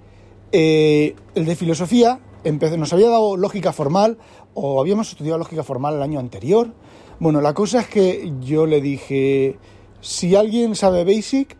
eh, 0.51 1.15
el 1.35 1.45
de 1.45 1.55
filosofía 1.55 2.19
nos 2.51 2.93
había 2.93 3.09
dado 3.09 3.37
lógica 3.37 3.73
formal 3.73 4.17
o 4.53 4.79
habíamos 4.79 5.09
estudiado 5.09 5.37
lógica 5.37 5.63
formal 5.63 5.95
el 5.95 6.01
año 6.01 6.19
anterior. 6.19 6.73
Bueno, 7.19 7.41
la 7.41 7.53
cosa 7.53 7.81
es 7.81 7.87
que 7.87 8.33
yo 8.41 8.65
le 8.65 8.81
dije, 8.81 9.57
si 10.01 10.35
alguien 10.35 10.75
sabe 10.75 11.03
Basic, 11.03 11.57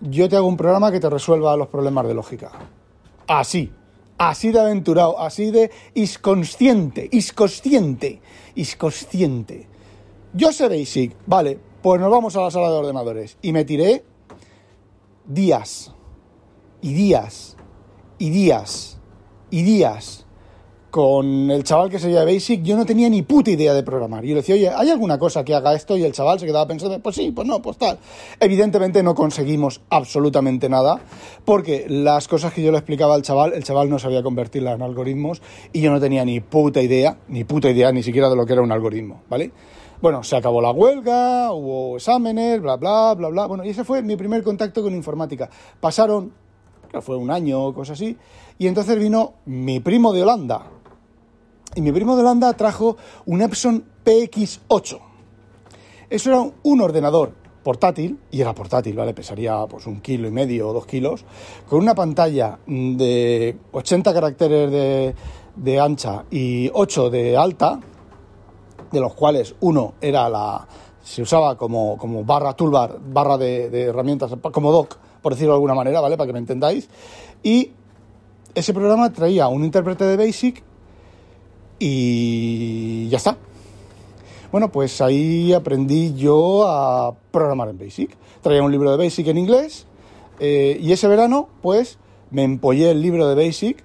yo 0.00 0.28
te 0.28 0.36
hago 0.36 0.46
un 0.46 0.56
programa 0.56 0.92
que 0.92 1.00
te 1.00 1.08
resuelva 1.08 1.56
los 1.56 1.68
problemas 1.68 2.06
de 2.06 2.14
lógica. 2.14 2.52
Así, 3.26 3.72
así 4.18 4.52
de 4.52 4.60
aventurado, 4.60 5.18
así 5.18 5.50
de 5.50 5.70
isconsciente, 5.94 7.08
isconsciente, 7.10 8.20
isconsciente. 8.54 9.66
Yo 10.34 10.52
sé 10.52 10.68
Basic, 10.68 11.16
vale, 11.26 11.58
pues 11.82 12.00
nos 12.00 12.10
vamos 12.10 12.36
a 12.36 12.42
la 12.42 12.50
sala 12.50 12.70
de 12.70 12.76
ordenadores. 12.76 13.38
Y 13.40 13.52
me 13.52 13.64
tiré 13.64 14.04
días, 15.26 15.94
y 16.82 16.92
días, 16.92 17.56
y 18.18 18.30
días, 18.30 18.93
y 19.54 19.62
días 19.62 20.26
con 20.90 21.48
el 21.48 21.62
chaval 21.62 21.88
que 21.88 22.00
sería 22.00 22.24
Basic, 22.24 22.62
yo 22.62 22.76
no 22.76 22.84
tenía 22.84 23.08
ni 23.08 23.22
puta 23.22 23.52
idea 23.52 23.72
de 23.72 23.84
programar. 23.84 24.24
Y 24.24 24.28
yo 24.28 24.34
le 24.34 24.40
decía, 24.40 24.56
oye, 24.56 24.68
¿hay 24.68 24.90
alguna 24.90 25.16
cosa 25.16 25.44
que 25.44 25.54
haga 25.54 25.74
esto? 25.74 25.96
Y 25.96 26.02
el 26.02 26.10
chaval 26.10 26.40
se 26.40 26.46
quedaba 26.46 26.66
pensando, 26.66 26.98
pues 26.98 27.14
sí, 27.14 27.30
pues 27.30 27.46
no, 27.46 27.62
pues 27.62 27.78
tal. 27.78 28.00
Evidentemente 28.40 29.00
no 29.04 29.14
conseguimos 29.14 29.80
absolutamente 29.90 30.68
nada, 30.68 30.98
porque 31.44 31.86
las 31.88 32.26
cosas 32.26 32.52
que 32.52 32.64
yo 32.64 32.72
le 32.72 32.78
explicaba 32.78 33.14
al 33.14 33.22
chaval, 33.22 33.52
el 33.52 33.62
chaval 33.62 33.88
no 33.88 34.00
sabía 34.00 34.24
convertirlas 34.24 34.74
en 34.74 34.82
algoritmos 34.82 35.40
y 35.72 35.80
yo 35.80 35.92
no 35.92 36.00
tenía 36.00 36.24
ni 36.24 36.40
puta 36.40 36.82
idea, 36.82 37.16
ni 37.28 37.44
puta 37.44 37.70
idea 37.70 37.92
ni 37.92 38.02
siquiera 38.02 38.28
de 38.28 38.34
lo 38.34 38.44
que 38.44 38.54
era 38.54 38.62
un 38.62 38.72
algoritmo, 38.72 39.22
¿vale? 39.30 39.52
Bueno, 40.02 40.24
se 40.24 40.34
acabó 40.34 40.60
la 40.60 40.72
huelga, 40.72 41.52
hubo 41.52 41.96
exámenes, 41.96 42.60
bla, 42.60 42.74
bla, 42.74 43.14
bla, 43.14 43.28
bla. 43.28 43.46
Bueno, 43.46 43.64
y 43.64 43.68
ese 43.68 43.84
fue 43.84 44.02
mi 44.02 44.16
primer 44.16 44.42
contacto 44.42 44.82
con 44.82 44.92
informática. 44.94 45.48
Pasaron, 45.80 46.32
fue 47.00 47.16
un 47.16 47.30
año 47.30 47.64
o 47.64 47.74
cosas 47.74 48.00
así, 48.00 48.16
y 48.58 48.66
entonces 48.66 48.98
vino 48.98 49.34
mi 49.46 49.80
primo 49.80 50.12
de 50.12 50.22
Holanda, 50.22 50.66
y 51.74 51.80
mi 51.80 51.92
primo 51.92 52.14
de 52.14 52.22
Holanda 52.22 52.52
trajo 52.52 52.96
un 53.26 53.42
Epson 53.42 53.84
PX8. 54.04 54.98
Eso 56.08 56.30
era 56.30 56.52
un 56.62 56.80
ordenador 56.80 57.32
portátil, 57.64 58.20
y 58.30 58.40
era 58.40 58.54
portátil, 58.54 58.94
¿vale? 58.94 59.14
Pesaría 59.14 59.66
pues 59.66 59.86
un 59.86 60.00
kilo 60.00 60.28
y 60.28 60.30
medio 60.30 60.68
o 60.68 60.72
dos 60.72 60.86
kilos, 60.86 61.24
con 61.68 61.80
una 61.80 61.94
pantalla 61.94 62.58
de 62.66 63.56
80 63.72 64.14
caracteres 64.14 65.14
de, 65.56 65.80
ancha 65.80 66.24
y 66.30 66.70
8 66.72 67.10
de 67.10 67.36
alta, 67.36 67.80
de 68.92 69.00
los 69.00 69.14
cuales 69.14 69.56
uno 69.60 69.94
era 70.00 70.28
la. 70.28 70.68
se 71.02 71.22
usaba 71.22 71.56
como, 71.56 71.96
como 71.96 72.22
barra 72.22 72.52
toolbar, 72.52 73.00
barra 73.00 73.36
de, 73.38 73.70
de 73.70 73.82
herramientas, 73.84 74.30
como 74.52 74.70
doc, 74.70 74.96
por 75.22 75.32
decirlo 75.32 75.54
de 75.54 75.56
alguna 75.56 75.74
manera, 75.74 76.00
¿vale? 76.00 76.16
Para 76.16 76.26
que 76.28 76.32
me 76.34 76.38
entendáis. 76.38 76.88
Y 77.42 77.72
ese 78.54 78.72
programa 78.72 79.12
traía 79.12 79.48
un 79.48 79.64
intérprete 79.64 80.04
de 80.04 80.16
Basic 80.16 80.62
y 81.78 83.08
ya 83.08 83.16
está. 83.16 83.36
Bueno, 84.52 84.70
pues 84.70 85.00
ahí 85.00 85.52
aprendí 85.52 86.14
yo 86.14 86.68
a 86.68 87.14
programar 87.32 87.68
en 87.68 87.78
Basic. 87.78 88.16
Traía 88.40 88.62
un 88.62 88.70
libro 88.70 88.90
de 88.90 88.96
Basic 88.96 89.26
en 89.26 89.38
inglés 89.38 89.86
eh, 90.38 90.78
y 90.80 90.92
ese 90.92 91.08
verano, 91.08 91.48
pues, 91.62 91.98
me 92.30 92.44
empollé 92.44 92.90
el 92.90 93.02
libro 93.02 93.28
de 93.28 93.34
Basic. 93.34 93.82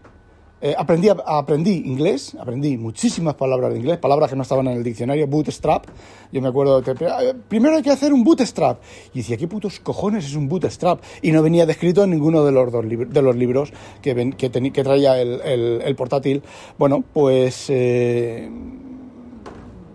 Eh, 0.61 0.75
aprendí, 0.77 1.07
aprendí 1.09 1.83
inglés, 1.85 2.35
aprendí 2.37 2.75
muchísimas 2.75 3.35
palabras 3.35 3.71
de 3.71 3.79
inglés, 3.79 3.97
palabras 3.97 4.29
que 4.29 4.35
no 4.35 4.41
estaban 4.41 4.67
en 4.67 4.77
el 4.77 4.83
diccionario, 4.83 5.25
bootstrap. 5.25 5.85
Yo 6.33 6.41
me 6.41 6.49
acuerdo, 6.49 6.81
de, 6.81 6.91
eh, 6.91 7.33
primero 7.47 7.77
hay 7.77 7.81
que 7.81 7.91
hacer 7.91 8.11
un 8.11 8.25
bootstrap. 8.25 8.81
Y 9.13 9.19
decía, 9.19 9.37
¿qué 9.37 9.47
putos 9.47 9.79
cojones 9.79 10.25
es 10.25 10.35
un 10.35 10.49
bootstrap? 10.49 11.01
Y 11.21 11.31
no 11.31 11.41
venía 11.41 11.65
descrito 11.65 12.03
en 12.03 12.09
ninguno 12.09 12.43
de 12.43 12.51
los, 12.51 12.71
dos 12.71 12.85
de 12.87 13.21
los 13.21 13.35
libros 13.37 13.71
que, 14.01 14.33
que, 14.37 14.51
que 14.51 14.83
traía 14.83 15.21
el, 15.21 15.41
el, 15.81 15.95
portátil. 15.95 16.43
Bueno, 16.77 17.03
pues... 17.13 17.67
Eh, 17.69 18.49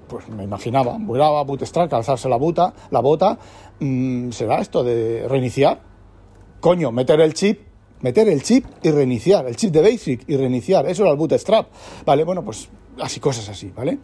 pues 0.08 0.28
me 0.28 0.44
imaginaba, 0.44 0.96
volaba 1.00 1.42
bootstrap, 1.42 1.90
calzarse 1.90 2.28
la, 2.28 2.36
buta, 2.36 2.72
la 2.90 3.00
bota, 3.00 3.38
mm, 3.80 4.30
será 4.30 4.60
esto 4.60 4.84
de 4.84 5.26
reiniciar. 5.28 5.80
Coño, 6.60 6.92
meter 6.92 7.20
el 7.20 7.34
chip 7.34 7.73
meter 8.04 8.28
el 8.28 8.42
chip 8.42 8.66
y 8.82 8.90
reiniciar, 8.90 9.46
el 9.46 9.56
chip 9.56 9.72
de 9.72 9.80
Basic 9.80 10.24
y 10.28 10.36
reiniciar, 10.36 10.86
eso 10.86 11.04
era 11.04 11.12
el 11.12 11.16
bootstrap, 11.16 11.68
¿vale? 12.04 12.22
Bueno, 12.22 12.44
pues 12.44 12.68
así, 13.00 13.18
cosas 13.18 13.48
así, 13.48 13.72
¿vale? 13.74 13.98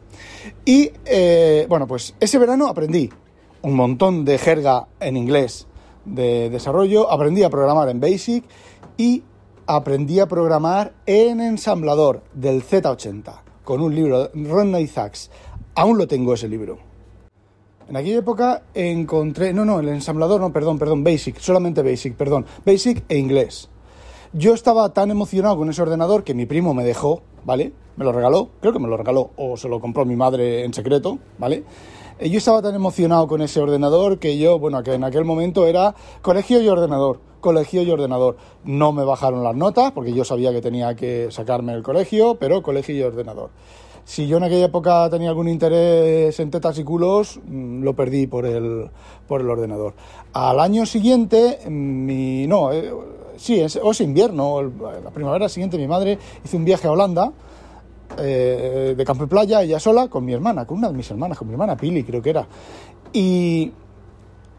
Y, 0.64 0.90
eh, 1.04 1.66
bueno, 1.68 1.86
pues 1.86 2.14
ese 2.18 2.38
verano 2.38 2.66
aprendí 2.66 3.10
un 3.60 3.74
montón 3.74 4.24
de 4.24 4.38
jerga 4.38 4.88
en 5.00 5.18
inglés 5.18 5.66
de 6.06 6.48
desarrollo, 6.48 7.12
aprendí 7.12 7.42
a 7.42 7.50
programar 7.50 7.90
en 7.90 8.00
Basic 8.00 8.42
y 8.96 9.22
aprendí 9.66 10.18
a 10.18 10.26
programar 10.26 10.94
en 11.04 11.42
ensamblador 11.42 12.22
del 12.32 12.64
Z80 12.64 13.42
con 13.64 13.82
un 13.82 13.94
libro 13.94 14.30
Ron 14.32 14.80
Isaacs. 14.80 15.30
Aún 15.74 15.98
lo 15.98 16.08
tengo 16.08 16.32
ese 16.32 16.48
libro. 16.48 16.78
En 17.86 17.96
aquella 17.96 18.20
época 18.20 18.62
encontré, 18.72 19.52
no, 19.52 19.64
no, 19.64 19.80
el 19.80 19.88
ensamblador, 19.88 20.40
no, 20.40 20.52
perdón, 20.52 20.78
perdón, 20.78 21.04
Basic, 21.04 21.38
solamente 21.38 21.82
Basic, 21.82 22.14
perdón, 22.14 22.46
Basic 22.64 23.04
e 23.08 23.18
inglés. 23.18 23.68
Yo 24.32 24.54
estaba 24.54 24.90
tan 24.90 25.10
emocionado 25.10 25.56
con 25.56 25.70
ese 25.70 25.82
ordenador 25.82 26.22
que 26.22 26.34
mi 26.34 26.46
primo 26.46 26.72
me 26.72 26.84
dejó, 26.84 27.22
¿vale? 27.44 27.72
Me 27.96 28.04
lo 28.04 28.12
regaló, 28.12 28.50
creo 28.60 28.72
que 28.72 28.78
me 28.78 28.86
lo 28.86 28.96
regaló 28.96 29.30
o 29.36 29.56
se 29.56 29.68
lo 29.68 29.80
compró 29.80 30.04
mi 30.04 30.14
madre 30.14 30.64
en 30.64 30.72
secreto, 30.72 31.18
¿vale? 31.36 31.64
Eh, 32.20 32.30
yo 32.30 32.38
estaba 32.38 32.62
tan 32.62 32.76
emocionado 32.76 33.26
con 33.26 33.42
ese 33.42 33.60
ordenador 33.60 34.20
que 34.20 34.38
yo, 34.38 34.60
bueno, 34.60 34.84
que 34.84 34.94
en 34.94 35.02
aquel 35.02 35.24
momento 35.24 35.66
era 35.66 35.96
colegio 36.22 36.62
y 36.62 36.68
ordenador, 36.68 37.18
colegio 37.40 37.82
y 37.82 37.90
ordenador. 37.90 38.36
No 38.62 38.92
me 38.92 39.02
bajaron 39.02 39.42
las 39.42 39.56
notas 39.56 39.90
porque 39.90 40.12
yo 40.12 40.24
sabía 40.24 40.52
que 40.52 40.60
tenía 40.60 40.94
que 40.94 41.32
sacarme 41.32 41.72
el 41.72 41.82
colegio, 41.82 42.36
pero 42.36 42.62
colegio 42.62 42.94
y 42.94 43.02
ordenador. 43.02 43.50
Si 44.04 44.26
yo 44.26 44.38
en 44.38 44.44
aquella 44.44 44.66
época 44.66 45.08
tenía 45.10 45.28
algún 45.28 45.48
interés 45.48 46.38
en 46.40 46.50
tetas 46.50 46.78
y 46.78 46.84
culos, 46.84 47.38
mm, 47.46 47.82
lo 47.82 47.94
perdí 47.94 48.26
por 48.26 48.46
el, 48.46 48.90
por 49.28 49.40
el 49.40 49.50
ordenador. 49.50 49.94
Al 50.32 50.58
año 50.60 50.86
siguiente, 50.86 51.58
mi, 51.68 52.46
no, 52.46 52.72
eh, 52.72 52.92
sí, 53.36 53.60
es, 53.60 53.76
o 53.76 53.90
es 53.90 54.00
invierno, 54.00 54.62
la 54.62 55.10
primavera 55.10 55.48
siguiente 55.48 55.78
mi 55.78 55.86
madre 55.86 56.18
hizo 56.44 56.56
un 56.56 56.64
viaje 56.64 56.88
a 56.88 56.92
Holanda 56.92 57.32
eh, 58.18 58.94
de 58.96 59.04
campo 59.04 59.24
y 59.24 59.26
playa, 59.28 59.62
ella 59.62 59.78
sola, 59.78 60.08
con 60.08 60.24
mi 60.24 60.32
hermana, 60.32 60.66
con 60.66 60.78
una 60.78 60.88
de 60.88 60.94
mis 60.94 61.10
hermanas, 61.10 61.38
con 61.38 61.46
mi 61.46 61.54
hermana 61.54 61.76
Pili 61.76 62.02
creo 62.02 62.20
que 62.20 62.30
era. 62.30 62.46
Y, 63.12 63.72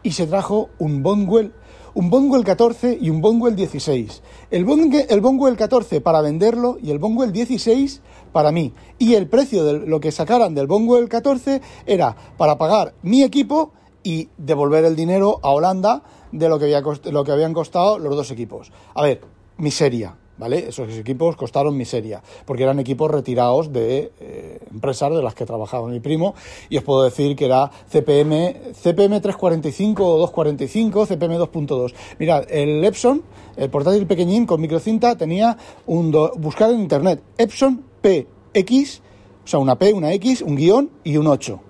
y 0.02 0.12
se 0.12 0.26
trajo 0.26 0.70
un 0.78 1.02
Bonwell, 1.02 1.52
un 1.94 2.08
Bonwell 2.08 2.44
14 2.44 2.98
y 3.00 3.10
un 3.10 3.20
Bonwell 3.20 3.54
16. 3.54 4.22
El 4.50 4.64
Bonwell, 4.64 5.06
el 5.08 5.20
Bonwell 5.20 5.56
14 5.56 6.00
para 6.00 6.22
venderlo 6.22 6.78
y 6.82 6.90
el 6.90 6.98
Bonwell 6.98 7.32
16 7.32 8.00
para 8.32 8.52
mí. 8.52 8.72
Y 8.98 9.14
el 9.14 9.28
precio 9.28 9.64
de 9.64 9.86
lo 9.86 10.00
que 10.00 10.12
sacaran 10.12 10.54
del 10.54 10.66
Bonwell 10.66 11.08
14 11.08 11.60
era 11.86 12.16
para 12.36 12.58
pagar 12.58 12.94
mi 13.02 13.22
equipo 13.22 13.72
y 14.02 14.28
devolver 14.36 14.84
el 14.84 14.96
dinero 14.96 15.38
a 15.42 15.50
Holanda 15.50 16.02
de 16.32 16.48
lo 16.48 16.58
que, 16.58 16.64
había 16.64 16.82
lo 17.10 17.24
que 17.24 17.32
habían 17.32 17.52
costado 17.52 17.98
los 17.98 18.16
dos 18.16 18.30
equipos. 18.30 18.72
A 18.94 19.02
ver, 19.02 19.20
miseria, 19.58 20.16
¿vale? 20.38 20.68
Esos 20.68 20.92
equipos 20.96 21.36
costaron 21.36 21.76
miseria, 21.76 22.22
porque 22.46 22.62
eran 22.62 22.78
equipos 22.78 23.10
retirados 23.10 23.72
de 23.72 24.12
eh, 24.18 24.58
empresas 24.72 25.14
de 25.14 25.22
las 25.22 25.34
que 25.34 25.46
trabajaba 25.46 25.88
mi 25.88 26.00
primo, 26.00 26.34
y 26.68 26.78
os 26.78 26.84
puedo 26.84 27.02
decir 27.02 27.36
que 27.36 27.44
era 27.44 27.70
CPM, 27.90 28.72
CPM 28.74 29.20
345 29.20 30.04
o 30.04 30.18
245, 30.18 31.06
CPM 31.06 31.38
2.2. 31.38 31.94
Mirad, 32.18 32.44
el 32.50 32.84
Epson, 32.84 33.22
el 33.56 33.70
portátil 33.70 34.06
pequeñín 34.06 34.46
con 34.46 34.60
microcinta, 34.60 35.16
tenía 35.16 35.56
un... 35.86 36.10
buscar 36.38 36.70
en 36.70 36.80
internet, 36.80 37.22
Epson 37.38 37.91
PX, 38.02 39.00
o 39.44 39.46
sea, 39.46 39.58
una 39.58 39.78
P, 39.78 39.92
una 39.92 40.12
X, 40.12 40.42
un 40.42 40.56
guion 40.56 40.90
y 41.04 41.16
un 41.16 41.26
8, 41.26 41.60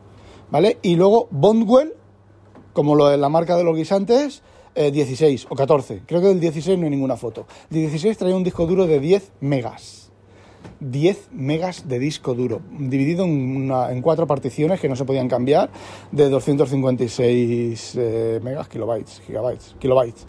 ¿vale? 0.51 0.79
Y 0.83 0.97
luego 0.97 1.29
Bondwell, 1.31 1.95
como 2.73 2.95
lo 2.95 3.09
de 3.09 3.19
la 3.19 3.29
marca 3.29 3.57
de 3.57 3.65
los 3.65 3.77
guisantes, 3.77 4.43
16 4.75 5.43
eh, 5.43 5.47
o 5.51 5.55
14. 5.55 6.03
Creo 6.07 6.21
que 6.21 6.29
del 6.29 6.41
16 6.41 6.79
no 6.79 6.85
hay 6.85 6.91
ninguna 6.91 7.17
foto. 7.17 7.47
El 7.71 7.79
16 7.79 8.17
traía 8.17 8.35
un 8.35 8.45
disco 8.45 8.67
duro 8.67 8.87
de 8.87 9.01
10 9.01 9.33
megas. 9.41 10.11
10 10.81 11.31
megas 11.33 11.89
de 11.89 11.99
disco 11.99 12.35
duro, 12.35 12.61
dividido 12.79 13.25
en, 13.25 13.71
en 13.71 14.03
cuatro 14.03 14.27
particiones 14.27 14.81
que 14.81 14.89
no 14.89 14.97
se 14.97 15.05
podían 15.05 15.29
cambiar, 15.29 15.71
de 16.11 16.29
256 16.29 17.95
eh, 17.97 18.41
megas, 18.43 18.69
kilobytes, 18.69 19.23
gigabytes, 19.27 19.77
kilobytes. 19.79 20.27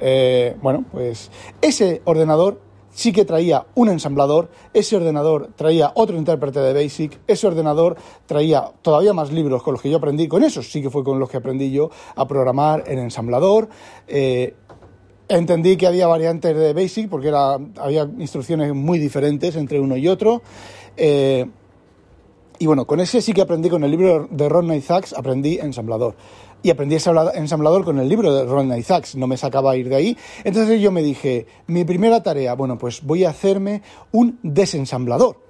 Eh, 0.00 0.56
bueno, 0.62 0.84
pues 0.90 1.30
ese 1.60 2.02
ordenador 2.04 2.60
sí 2.98 3.12
que 3.12 3.24
traía 3.24 3.64
un 3.76 3.90
ensamblador, 3.90 4.50
ese 4.74 4.96
ordenador 4.96 5.50
traía 5.54 5.92
otro 5.94 6.16
intérprete 6.16 6.58
de 6.58 6.72
BASIC, 6.72 7.20
ese 7.28 7.46
ordenador 7.46 7.96
traía 8.26 8.72
todavía 8.82 9.12
más 9.12 9.30
libros 9.30 9.62
con 9.62 9.74
los 9.74 9.80
que 9.80 9.88
yo 9.88 9.98
aprendí, 9.98 10.26
con 10.26 10.42
esos 10.42 10.68
sí 10.72 10.82
que 10.82 10.90
fue 10.90 11.04
con 11.04 11.20
los 11.20 11.30
que 11.30 11.36
aprendí 11.36 11.70
yo 11.70 11.90
a 12.16 12.26
programar 12.26 12.82
en 12.88 12.98
ensamblador. 12.98 13.68
Eh, 14.08 14.52
entendí 15.28 15.76
que 15.76 15.86
había 15.86 16.08
variantes 16.08 16.56
de 16.56 16.72
BASIC 16.72 17.08
porque 17.08 17.30
había 17.30 18.02
instrucciones 18.18 18.74
muy 18.74 18.98
diferentes 18.98 19.54
entre 19.54 19.78
uno 19.78 19.96
y 19.96 20.08
otro. 20.08 20.42
Eh, 20.96 21.46
y 22.58 22.66
bueno, 22.66 22.84
con 22.84 22.98
ese 22.98 23.22
sí 23.22 23.32
que 23.32 23.42
aprendí, 23.42 23.70
con 23.70 23.84
el 23.84 23.92
libro 23.92 24.26
de 24.28 24.48
Ron 24.48 24.74
Isaacs, 24.74 25.14
aprendí 25.16 25.60
ensamblador 25.60 26.16
y 26.62 26.70
aprendí 26.70 26.96
ensamblador 26.96 27.84
con 27.84 27.98
el 27.98 28.08
libro 28.08 28.34
de 28.34 28.44
Ron 28.44 28.76
Isaacs, 28.76 29.16
no 29.16 29.26
me 29.26 29.36
sacaba 29.36 29.76
ir 29.76 29.88
de 29.88 29.96
ahí. 29.96 30.16
Entonces 30.44 30.80
yo 30.80 30.90
me 30.90 31.02
dije, 31.02 31.46
mi 31.66 31.84
primera 31.84 32.22
tarea, 32.22 32.54
bueno, 32.54 32.78
pues 32.78 33.02
voy 33.02 33.24
a 33.24 33.30
hacerme 33.30 33.82
un 34.12 34.38
desensamblador, 34.42 35.40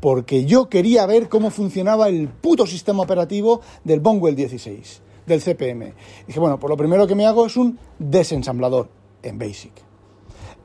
porque 0.00 0.44
yo 0.44 0.68
quería 0.68 1.06
ver 1.06 1.28
cómo 1.28 1.50
funcionaba 1.50 2.08
el 2.08 2.28
puto 2.28 2.66
sistema 2.66 3.02
operativo 3.02 3.60
del 3.84 4.00
Bonwell 4.00 4.36
16, 4.36 5.02
del 5.26 5.40
CPM. 5.40 5.92
dije, 6.26 6.40
bueno, 6.40 6.58
pues 6.58 6.70
lo 6.70 6.76
primero 6.76 7.06
que 7.06 7.14
me 7.14 7.26
hago 7.26 7.46
es 7.46 7.56
un 7.56 7.78
desensamblador 7.98 8.88
en 9.22 9.38
Basic. 9.38 9.72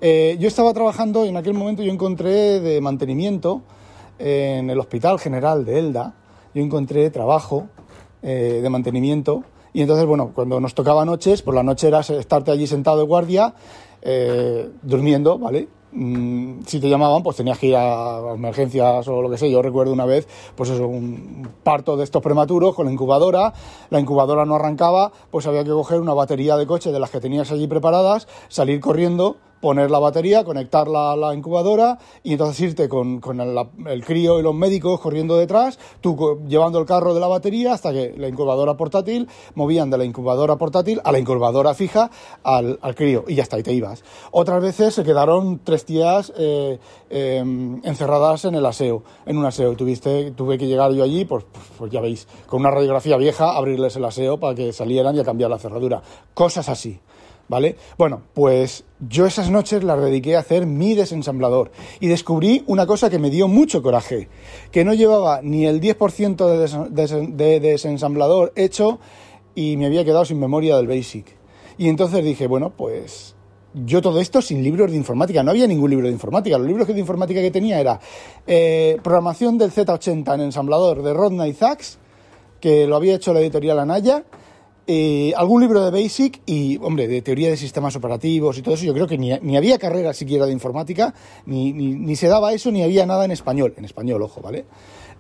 Eh, 0.01 0.37
yo 0.39 0.47
estaba 0.47 0.73
trabajando 0.73 1.25
y 1.25 1.29
en 1.29 1.35
aquel 1.35 1.53
momento 1.53 1.83
yo 1.83 1.91
encontré 1.91 2.61
de 2.61 2.79
mantenimiento 2.79 3.63
en 4.17 4.69
el 4.69 4.79
Hospital 4.79 5.19
General 5.19 5.65
de 5.65 5.79
Elda, 5.79 6.15
yo 6.53 6.63
encontré 6.63 7.09
trabajo 7.09 7.67
eh, 8.21 8.59
de 8.61 8.69
mantenimiento 8.69 9.43
y 9.73 9.81
entonces, 9.81 10.05
bueno, 10.05 10.31
cuando 10.33 10.59
nos 10.59 10.73
tocaba 10.73 11.05
noches, 11.05 11.41
por 11.41 11.55
la 11.55 11.63
noche 11.63 11.87
era 11.87 11.99
estarte 11.99 12.51
allí 12.51 12.67
sentado 12.67 12.97
de 12.97 13.03
guardia, 13.03 13.53
eh, 14.01 14.69
durmiendo, 14.81 15.37
¿vale? 15.37 15.67
Mm, 15.91 16.61
si 16.67 16.79
te 16.79 16.87
llamaban, 16.87 17.23
pues 17.23 17.37
tenías 17.37 17.57
que 17.57 17.67
ir 17.67 17.75
a 17.75 18.33
emergencias 18.35 19.07
o 19.07 19.21
lo 19.21 19.29
que 19.29 19.37
sé. 19.37 19.49
Yo 19.49 19.61
recuerdo 19.61 19.91
una 19.91 20.05
vez, 20.05 20.27
pues 20.55 20.69
eso, 20.69 20.87
un 20.87 21.47
parto 21.63 21.97
de 21.97 22.03
estos 22.03 22.21
prematuros 22.21 22.75
con 22.75 22.85
la 22.85 22.91
incubadora. 22.91 23.53
La 23.89 23.99
incubadora 23.99 24.45
no 24.45 24.55
arrancaba, 24.55 25.11
pues 25.31 25.47
había 25.47 25.63
que 25.63 25.71
coger 25.71 25.99
una 25.99 26.13
batería 26.13 26.57
de 26.57 26.67
coche 26.67 26.91
de 26.91 26.99
las 26.99 27.09
que 27.09 27.19
tenías 27.19 27.51
allí 27.51 27.67
preparadas, 27.67 28.27
salir 28.49 28.79
corriendo 28.79 29.37
poner 29.61 29.91
la 29.91 29.99
batería, 29.99 30.43
conectarla 30.43 31.13
a 31.13 31.15
la 31.15 31.33
incubadora 31.33 31.97
y 32.23 32.33
entonces 32.33 32.59
irte 32.61 32.89
con, 32.89 33.21
el, 33.87 34.05
crío 34.05 34.39
y 34.39 34.43
los 34.43 34.55
médicos 34.55 34.99
corriendo 34.99 35.37
detrás, 35.37 35.79
tú 36.01 36.39
llevando 36.47 36.79
el 36.79 36.85
carro 36.85 37.13
de 37.13 37.19
la 37.19 37.27
batería 37.27 37.73
hasta 37.73 37.91
que 37.91 38.13
la 38.17 38.27
incubadora 38.27 38.75
portátil 38.75 39.27
movían 39.55 39.89
de 39.89 39.97
la 39.97 40.05
incubadora 40.05 40.55
portátil 40.57 41.01
a 41.03 41.11
la 41.11 41.19
incubadora 41.19 41.73
fija 41.73 42.09
al, 42.43 42.79
crío 42.95 43.25
y 43.27 43.35
ya 43.35 43.43
está, 43.43 43.59
y 43.59 43.63
te 43.63 43.73
ibas. 43.73 44.03
Otras 44.31 44.61
veces 44.61 44.93
se 44.93 45.03
quedaron 45.03 45.59
tres 45.63 45.85
tías 45.85 46.33
eh, 46.37 46.79
em, 47.09 47.81
encerradas 47.83 48.45
en 48.45 48.55
el 48.55 48.65
aseo, 48.65 49.03
en 49.25 49.37
un 49.37 49.45
aseo. 49.45 49.75
Tuviste, 49.75 50.31
tuve 50.31 50.57
que 50.57 50.67
llegar 50.67 50.91
yo 50.93 51.03
allí, 51.03 51.25
pues, 51.25 51.45
pues, 51.51 51.65
pues 51.77 51.91
ya 51.91 52.01
veis, 52.01 52.27
con 52.47 52.61
una 52.61 52.71
radiografía 52.71 53.17
vieja, 53.17 53.55
abrirles 53.55 53.95
el 53.95 54.05
aseo 54.05 54.39
para 54.39 54.55
que 54.55 54.73
salieran 54.73 55.15
y 55.15 55.19
a 55.19 55.23
cambiar 55.23 55.49
la 55.49 55.59
cerradura. 55.59 56.01
Cosas 56.33 56.69
así. 56.69 56.99
¿Vale? 57.49 57.75
Bueno, 57.97 58.21
pues 58.33 58.85
yo 58.99 59.25
esas 59.25 59.49
noches 59.49 59.83
las 59.83 60.01
dediqué 60.01 60.35
a 60.35 60.39
hacer 60.39 60.65
mi 60.65 60.95
desensamblador 60.95 61.71
y 61.99 62.07
descubrí 62.07 62.63
una 62.67 62.85
cosa 62.85 63.09
que 63.09 63.19
me 63.19 63.29
dio 63.29 63.47
mucho 63.47 63.81
coraje, 63.81 64.29
que 64.71 64.85
no 64.85 64.93
llevaba 64.93 65.41
ni 65.41 65.65
el 65.65 65.81
10% 65.81 66.89
de, 66.89 67.59
desensamblador 67.59 68.53
hecho 68.55 68.99
y 69.55 69.75
me 69.75 69.87
había 69.87 70.05
quedado 70.05 70.23
sin 70.23 70.39
memoria 70.39 70.77
del 70.77 70.87
BASIC. 70.87 71.25
Y 71.77 71.89
entonces 71.89 72.23
dije, 72.23 72.47
bueno, 72.47 72.71
pues 72.75 73.35
yo 73.73 74.01
todo 74.01 74.19
esto 74.19 74.41
sin 74.41 74.63
libros 74.63 74.91
de 74.91 74.97
informática, 74.97 75.43
no 75.43 75.51
había 75.51 75.67
ningún 75.67 75.89
libro 75.89 76.07
de 76.07 76.13
informática, 76.13 76.57
los 76.57 76.67
libros 76.67 76.87
de 76.87 76.99
informática 76.99 77.41
que 77.41 77.51
tenía 77.51 77.79
era 77.79 77.99
eh, 78.47 78.97
programación 79.03 79.57
del 79.57 79.71
Z80 79.71 80.35
en 80.35 80.41
ensamblador 80.41 81.01
de 81.03 81.13
Rodney 81.13 81.53
Zaks, 81.53 81.99
que 82.59 82.85
lo 82.87 82.95
había 82.95 83.15
hecho 83.15 83.33
la 83.33 83.39
editorial 83.39 83.79
Anaya, 83.79 84.25
eh, 84.91 85.33
algún 85.37 85.61
libro 85.61 85.85
de 85.85 85.91
Basic 85.91 86.41
y, 86.47 86.79
hombre, 86.81 87.07
de 87.07 87.21
teoría 87.21 87.51
de 87.51 87.57
sistemas 87.57 87.95
operativos 87.95 88.57
y 88.57 88.63
todo 88.63 88.73
eso. 88.73 88.85
Yo 88.85 88.93
creo 88.95 89.05
que 89.05 89.19
ni, 89.19 89.55
había 89.55 89.77
carrera 89.77 90.15
siquiera 90.15 90.47
de 90.47 90.51
informática, 90.51 91.13
ni, 91.45 91.71
ni, 91.73 92.15
se 92.15 92.27
daba 92.27 92.53
eso, 92.53 92.71
ni 92.71 92.81
había 92.81 93.05
nada 93.05 93.23
en 93.23 93.29
español. 93.29 93.75
En 93.77 93.85
español, 93.85 94.23
ojo, 94.23 94.41
¿vale? 94.41 94.65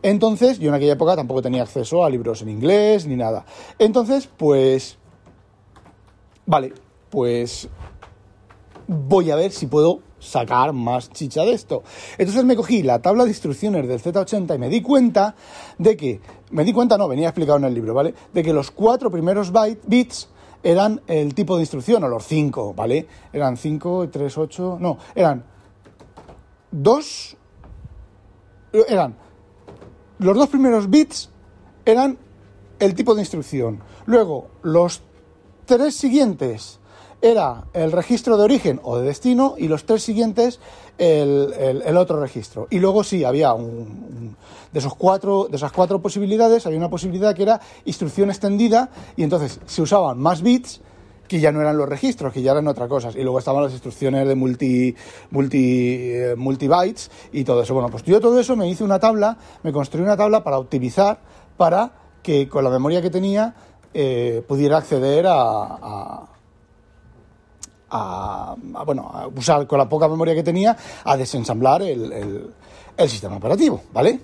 Entonces, 0.01 0.57
yo 0.57 0.69
en 0.69 0.73
aquella 0.73 0.93
época 0.93 1.15
tampoco 1.15 1.43
tenía 1.43 1.61
acceso 1.61 2.03
a 2.03 2.09
libros 2.09 2.41
en 2.41 2.49
inglés 2.49 3.05
ni 3.05 3.15
nada. 3.15 3.45
Entonces, 3.77 4.27
pues. 4.37 4.97
Vale, 6.47 6.73
pues. 7.11 7.69
Voy 8.87 9.29
a 9.29 9.35
ver 9.35 9.51
si 9.51 9.67
puedo 9.67 10.01
sacar 10.19 10.73
más 10.73 11.09
chicha 11.11 11.43
de 11.43 11.53
esto. 11.53 11.83
Entonces 12.17 12.43
me 12.43 12.55
cogí 12.55 12.83
la 12.83 13.01
tabla 13.01 13.23
de 13.23 13.29
instrucciones 13.29 13.87
del 13.87 14.01
Z80 14.01 14.55
y 14.55 14.57
me 14.57 14.69
di 14.69 14.81
cuenta 14.81 15.35
de 15.77 15.97
que, 15.97 16.19
me 16.51 16.63
di 16.63 16.73
cuenta, 16.73 16.97
no, 16.97 17.07
venía 17.07 17.27
explicado 17.27 17.57
en 17.57 17.65
el 17.65 17.73
libro, 17.73 17.93
¿vale? 17.93 18.13
De 18.33 18.43
que 18.43 18.53
los 18.53 18.71
cuatro 18.71 19.11
primeros 19.11 19.51
bits 19.85 20.29
eran 20.63 21.01
el 21.07 21.33
tipo 21.33 21.55
de 21.55 21.63
instrucción, 21.63 22.03
o 22.03 22.07
los 22.07 22.25
cinco, 22.25 22.73
¿vale? 22.73 23.07
Eran 23.31 23.57
cinco, 23.57 24.09
tres, 24.09 24.37
ocho, 24.37 24.77
no, 24.79 24.97
eran 25.15 25.43
dos, 26.71 27.37
eran, 28.73 29.15
los 30.19 30.35
dos 30.35 30.49
primeros 30.49 30.89
bits 30.89 31.29
eran 31.85 32.17
el 32.79 32.93
tipo 32.95 33.15
de 33.15 33.21
instrucción. 33.21 33.81
Luego, 34.05 34.47
los 34.63 35.01
tres 35.65 35.95
siguientes 35.95 36.78
era 37.21 37.65
el 37.73 37.91
registro 37.91 38.37
de 38.37 38.43
origen 38.43 38.79
o 38.83 38.97
de 38.97 39.07
destino 39.07 39.55
y 39.57 39.67
los 39.67 39.85
tres 39.85 40.03
siguientes 40.03 40.59
el, 40.97 41.97
otro 41.97 42.19
registro. 42.19 42.67
Y 42.69 42.79
luego 42.79 43.03
sí, 43.03 43.23
había 43.23 43.53
un, 43.53 44.35
de, 44.71 44.79
esos 44.79 44.95
cuatro, 44.95 45.47
de 45.49 45.57
esas 45.57 45.71
cuatro 45.71 46.01
posibilidades, 46.01 46.65
había 46.65 46.77
una 46.77 46.89
posibilidad 46.89 47.35
que 47.35 47.43
era 47.43 47.61
instrucción 47.85 48.29
extendida 48.29 48.89
y 49.15 49.23
entonces 49.23 49.59
se 49.65 49.81
usaban 49.81 50.19
más 50.19 50.41
bits 50.41 50.81
que 51.27 51.39
ya 51.39 51.51
no 51.51 51.61
eran 51.61 51.77
los 51.77 51.87
registros, 51.87 52.33
que 52.33 52.41
ya 52.41 52.53
eran 52.53 52.67
otras 52.67 52.89
cosas. 52.89 53.15
Y 53.15 53.21
luego 53.21 53.37
estaban 53.37 53.63
las 53.63 53.71
instrucciones 53.71 54.27
de 54.27 54.33
multi, 54.35 54.95
multi, 55.29 56.11
eh, 56.11 56.35
y 57.31 57.43
todo 57.43 57.61
eso. 57.61 57.73
Bueno, 57.75 57.89
pues 57.89 58.03
yo 58.03 58.19
todo 58.19 58.39
eso 58.39 58.55
me 58.55 58.67
hice 58.67 58.83
una 58.83 58.99
tabla, 58.99 59.37
me 59.61 59.71
construí 59.71 60.01
una 60.03 60.17
tabla 60.17 60.43
para 60.43 60.57
optimizar, 60.57 61.21
para 61.55 61.91
que 62.23 62.49
con 62.49 62.63
la 62.63 62.71
memoria 62.71 63.01
que 63.01 63.11
tenía 63.11 63.53
eh, 63.93 64.43
pudiera 64.47 64.77
acceder 64.77 65.25
a, 65.27 66.25
bueno, 68.85 69.11
a 69.13 69.27
usar 69.27 69.67
con 69.67 69.77
la 69.79 69.89
poca 69.89 70.07
memoria 70.07 70.35
que 70.35 70.43
tenía 70.43 70.75
a 71.03 71.17
desensamblar 71.17 71.81
el, 71.81 72.53
el, 72.97 73.09
sistema 73.09 73.37
operativo, 73.37 73.81
¿vale? 73.93 74.19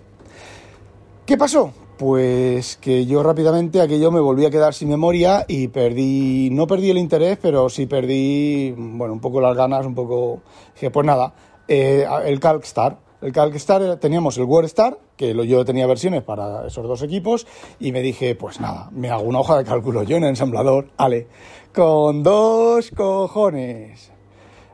¿Qué 1.26 1.38
pasó? 1.38 1.72
Pues 1.98 2.76
que 2.78 3.06
yo 3.06 3.24
rápidamente 3.24 3.82
aquello 3.82 4.12
me 4.12 4.20
volví 4.20 4.46
a 4.46 4.52
quedar 4.52 4.74
sin 4.74 4.90
memoria 4.90 5.46
y 5.48 5.70
perdí, 5.70 6.50
no 6.52 6.68
perdí 6.68 6.90
el 6.90 6.98
interés, 6.98 7.38
pero 7.42 7.70
sí 7.70 7.86
perdí, 7.86 8.74
bueno, 8.78 9.14
un 9.14 9.22
poco 9.22 9.40
las 9.40 9.56
ganas, 9.56 9.86
un 9.86 9.96
poco, 9.96 10.42
dije, 10.74 10.92
pues 10.92 11.06
nada, 11.06 11.34
eh, 11.68 12.06
el 12.26 12.40
CalcStar. 12.40 12.98
El 13.22 13.32
CalcStar 13.32 13.98
teníamos 13.98 14.38
el 14.38 14.44
WordStar, 14.44 15.00
que 15.16 15.34
yo 15.48 15.66
tenía 15.66 15.88
versiones 15.88 16.22
para 16.22 16.68
esos 16.68 16.86
dos 16.86 17.02
equipos, 17.02 17.48
y 17.80 17.92
me 17.92 18.02
dije, 18.02 18.36
pues 18.36 18.60
nada, 18.60 18.90
me 18.92 19.10
hago 19.10 19.24
una 19.24 19.40
hoja 19.40 19.58
de 19.58 19.64
cálculo 19.64 20.04
yo 20.04 20.18
en 20.18 20.24
el 20.24 20.30
ensamblador, 20.30 20.90
ale, 20.98 21.28
con 21.76 22.24
dos 22.24 22.90
cojones. 22.92 24.10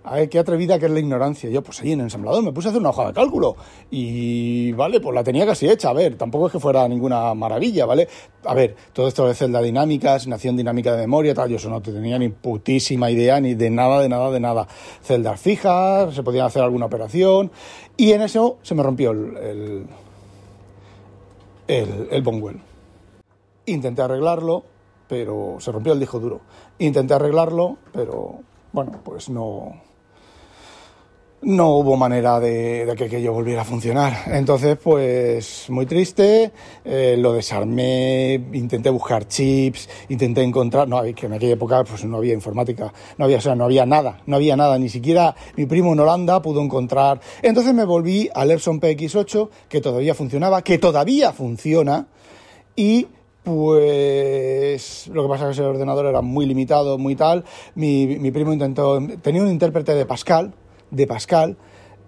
A 0.03 0.15
ver, 0.15 0.29
qué 0.29 0.39
atrevida 0.39 0.77
que 0.77 0.85
es 0.85 0.91
la 0.91 0.99
ignorancia. 0.99 1.49
Yo, 1.49 1.63
pues 1.63 1.81
ahí 1.81 1.91
en 1.91 1.99
el 1.99 2.05
ensamblador 2.05 2.43
me 2.43 2.51
puse 2.51 2.67
a 2.67 2.71
hacer 2.71 2.79
una 2.79 2.89
hoja 2.89 3.07
de 3.07 3.13
cálculo. 3.13 3.55
Y, 3.89 4.71
vale, 4.73 4.99
pues 4.99 5.13
la 5.15 5.23
tenía 5.23 5.45
casi 5.45 5.67
hecha. 5.67 5.89
A 5.89 5.93
ver, 5.93 6.15
tampoco 6.15 6.47
es 6.47 6.53
que 6.53 6.59
fuera 6.59 6.87
ninguna 6.87 7.33
maravilla, 7.33 7.85
¿vale? 7.85 8.07
A 8.45 8.53
ver, 8.53 8.75
todo 8.93 9.07
esto 9.07 9.27
de 9.27 9.33
celda 9.33 9.61
dinámica, 9.61 10.15
asignación 10.15 10.55
dinámica 10.57 10.91
de 10.91 11.01
memoria, 11.01 11.33
tal, 11.33 11.49
yo 11.49 11.57
eso 11.57 11.69
no 11.69 11.81
tenía 11.81 12.19
ni 12.19 12.29
putísima 12.29 13.09
idea, 13.09 13.39
ni 13.39 13.55
de 13.55 13.69
nada, 13.69 13.99
de 13.99 14.09
nada, 14.09 14.31
de 14.31 14.39
nada. 14.39 14.67
Celdas 15.01 15.39
fijas, 15.39 16.13
se 16.13 16.23
podían 16.23 16.45
hacer 16.45 16.61
alguna 16.63 16.85
operación. 16.85 17.51
Y 17.97 18.11
en 18.11 18.21
eso 18.21 18.57
se 18.61 18.75
me 18.75 18.83
rompió 18.83 19.11
el, 19.11 19.37
el, 19.37 19.87
el, 21.67 22.07
el. 22.11 22.61
Intenté 23.65 24.01
arreglarlo, 24.01 24.63
pero 25.11 25.57
se 25.59 25.73
rompió 25.73 25.91
el 25.91 25.99
disco 25.99 26.21
duro. 26.21 26.39
Intenté 26.79 27.13
arreglarlo, 27.13 27.75
pero 27.91 28.39
bueno, 28.71 29.01
pues 29.03 29.27
no, 29.27 29.73
no 31.41 31.75
hubo 31.75 31.97
manera 31.97 32.39
de, 32.39 32.89
que 32.95 33.03
aquello 33.03 33.33
volviera 33.33 33.63
a 33.63 33.65
funcionar. 33.65 34.13
Entonces, 34.27 34.77
pues 34.81 35.65
muy 35.67 35.85
triste, 35.85 36.53
eh, 36.85 37.17
lo 37.19 37.33
desarmé, 37.33 38.35
intenté 38.53 38.89
buscar 38.89 39.27
chips, 39.27 39.89
intenté 40.07 40.43
encontrar, 40.43 40.87
no, 40.87 41.03
que 41.13 41.25
en 41.25 41.33
aquella 41.33 41.55
época 41.55 41.83
pues 41.83 42.05
no 42.05 42.15
había 42.15 42.33
informática, 42.33 42.93
no 43.17 43.25
había, 43.25 43.39
o 43.39 43.41
sea, 43.41 43.53
no 43.53 43.65
había 43.65 43.85
nada, 43.85 44.21
no 44.27 44.37
había 44.37 44.55
nada, 44.55 44.79
ni 44.79 44.87
siquiera 44.87 45.35
mi 45.57 45.65
primo 45.65 45.91
en 45.91 45.99
Holanda 45.99 46.41
pudo 46.41 46.61
encontrar. 46.61 47.19
Entonces 47.41 47.73
me 47.73 47.83
volví 47.83 48.29
al 48.33 48.49
Epson 48.49 48.79
PX8, 48.79 49.49
que 49.67 49.81
todavía 49.81 50.15
funcionaba, 50.15 50.61
que 50.61 50.77
todavía 50.77 51.33
funciona, 51.33 52.07
y 52.77 53.07
pues 53.43 55.07
lo 55.07 55.23
que 55.23 55.29
pasa 55.29 55.49
es 55.49 55.57
que 55.57 55.61
ese 55.61 55.69
ordenador 55.69 56.05
era 56.05 56.21
muy 56.21 56.45
limitado, 56.45 56.97
muy 56.97 57.15
tal. 57.15 57.43
Mi, 57.75 58.07
mi 58.07 58.31
primo 58.31 58.53
intentó, 58.53 58.99
tenía 59.21 59.41
un 59.41 59.49
intérprete 59.49 59.95
de 59.95 60.05
Pascal, 60.05 60.53
de 60.91 61.07
Pascal, 61.07 61.57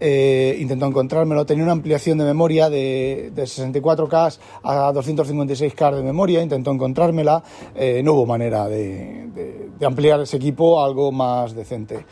eh, 0.05 0.57
intentó 0.59 0.85
encontrármelo, 0.85 1.45
tenía 1.45 1.63
una 1.63 1.71
ampliación 1.71 2.17
de 2.17 2.25
memoria 2.25 2.69
de, 2.69 3.31
64K 3.33 4.37
a 4.63 4.91
256K 4.91 5.95
de 5.95 6.03
memoria, 6.03 6.41
intentó 6.41 6.71
encontrármela, 6.71 7.41
eh, 7.73 8.01
no 8.03 8.11
hubo 8.13 8.25
manera 8.25 8.67
de, 8.67 9.69
ampliar 9.81 10.19
ese 10.19 10.35
equipo 10.35 10.81
a 10.81 10.85
algo 10.85 11.13
más 11.13 11.55
decente. 11.55 12.05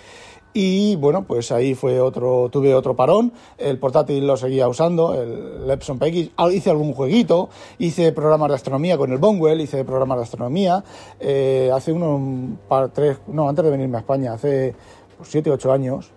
Y 0.54 0.98
bueno, 0.98 1.24
pues 1.24 1.52
ahí 1.52 1.76
fue 1.76 2.02
otro, 2.02 2.50
tuve 2.52 2.76
otro 2.76 2.94
parón, 2.94 3.32
el 3.58 3.80
portátil 3.80 4.28
lo 4.28 4.36
seguía 4.36 4.68
usando, 4.68 5.14
el 5.14 5.70
Epson 5.70 5.98
PX, 5.98 6.32
hice 6.52 6.70
algún 6.70 6.94
jueguito, 6.94 7.50
hice 7.78 8.12
programas 8.12 8.50
de 8.50 8.56
astronomía 8.56 8.98
con 8.98 9.14
el 9.14 9.18
Bonwell, 9.18 9.62
hice 9.62 9.86
programas 9.86 10.18
de 10.18 10.24
astronomía, 10.24 10.84
eh, 11.22 11.72
hace 11.74 11.94
unos, 11.94 12.58
tres, 12.94 13.20
no, 13.28 13.48
antes 13.48 13.64
de 13.64 13.72
venirme 13.72 13.98
a 13.98 14.02
España, 14.02 14.34
hace 14.34 14.76
7, 15.24 15.50
pues, 15.50 15.60
8 15.64 15.72
años, 15.72 16.12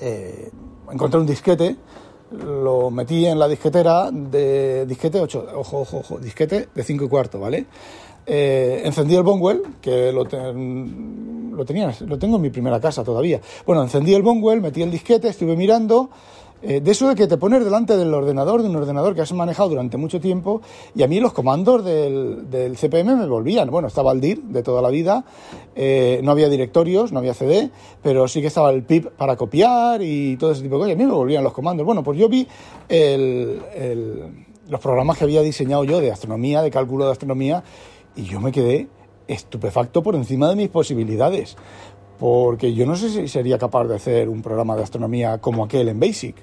eh, 0.00 0.50
encontré 0.90 1.20
un 1.20 1.26
disquete, 1.26 1.76
lo 2.32 2.90
metí 2.90 3.26
en 3.26 3.38
la 3.38 3.46
disquetera 3.46 4.10
de 4.10 4.86
disquete 4.86 5.20
8, 5.20 5.46
ojo, 5.54 5.80
ojo, 5.80 5.98
ojo, 5.98 6.18
disquete 6.18 6.68
de 6.74 6.82
5 6.82 7.04
y 7.04 7.08
cuarto, 7.08 7.38
¿vale? 7.38 7.66
Eh, 8.32 8.82
encendí 8.84 9.16
el 9.16 9.24
Bonwell, 9.24 9.60
que 9.80 10.12
lo, 10.12 10.22
lo, 10.22 11.64
tenía, 11.64 11.92
lo 12.06 12.16
tengo 12.16 12.36
en 12.36 12.42
mi 12.42 12.50
primera 12.50 12.78
casa 12.78 13.02
todavía. 13.02 13.40
Bueno, 13.66 13.82
encendí 13.82 14.14
el 14.14 14.22
Bonwell, 14.22 14.60
metí 14.60 14.82
el 14.82 14.90
disquete, 14.92 15.26
estuve 15.26 15.56
mirando 15.56 16.10
eh, 16.62 16.80
de 16.80 16.92
eso 16.92 17.08
de 17.08 17.16
que 17.16 17.26
te 17.26 17.38
pones 17.38 17.64
delante 17.64 17.96
del 17.96 18.14
ordenador, 18.14 18.62
de 18.62 18.68
un 18.68 18.76
ordenador 18.76 19.16
que 19.16 19.22
has 19.22 19.32
manejado 19.32 19.70
durante 19.70 19.96
mucho 19.96 20.20
tiempo, 20.20 20.62
y 20.94 21.02
a 21.02 21.08
mí 21.08 21.18
los 21.18 21.32
comandos 21.32 21.84
del, 21.84 22.48
del 22.48 22.76
CPM 22.76 23.16
me 23.16 23.26
volvían. 23.26 23.68
Bueno, 23.68 23.88
estaba 23.88 24.12
el 24.12 24.20
DIR 24.20 24.44
de 24.44 24.62
toda 24.62 24.80
la 24.80 24.90
vida, 24.90 25.24
eh, 25.74 26.20
no 26.22 26.30
había 26.30 26.48
directorios, 26.48 27.10
no 27.10 27.18
había 27.18 27.34
CD, 27.34 27.68
pero 28.00 28.28
sí 28.28 28.40
que 28.40 28.46
estaba 28.46 28.70
el 28.70 28.84
PIP 28.84 29.08
para 29.08 29.34
copiar 29.34 30.02
y 30.02 30.36
todo 30.36 30.52
ese 30.52 30.62
tipo 30.62 30.76
de 30.76 30.82
cosas. 30.82 30.90
Y 30.90 30.92
a 30.92 30.96
mí 30.96 31.04
me 31.04 31.12
volvían 31.12 31.42
los 31.42 31.52
comandos. 31.52 31.84
Bueno, 31.84 32.04
pues 32.04 32.16
yo 32.16 32.28
vi 32.28 32.46
los 34.68 34.80
programas 34.80 35.18
que 35.18 35.24
había 35.24 35.42
diseñado 35.42 35.82
yo 35.82 36.00
de 36.00 36.12
astronomía, 36.12 36.62
de 36.62 36.70
cálculo 36.70 37.06
de 37.06 37.10
astronomía, 37.10 37.64
y 38.16 38.24
yo 38.24 38.40
me 38.40 38.52
quedé 38.52 38.88
estupefacto 39.28 40.02
por 40.02 40.14
encima 40.14 40.48
de 40.48 40.56
mis 40.56 40.68
posibilidades 40.68 41.56
porque 42.18 42.74
yo 42.74 42.84
no 42.84 42.96
sé 42.96 43.08
si 43.08 43.28
sería 43.28 43.58
capaz 43.58 43.84
de 43.84 43.96
hacer 43.96 44.28
un 44.28 44.42
programa 44.42 44.76
de 44.76 44.82
astronomía 44.82 45.38
como 45.38 45.64
aquel 45.64 45.88
en 45.88 46.00
Basic 46.00 46.36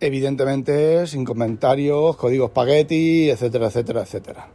evidentemente 0.00 1.06
sin 1.06 1.24
comentarios, 1.24 2.16
código 2.16 2.48
spaghetti, 2.48 3.30
etcétera, 3.30 3.66
etcétera, 3.68 4.02
etcétera. 4.02 4.48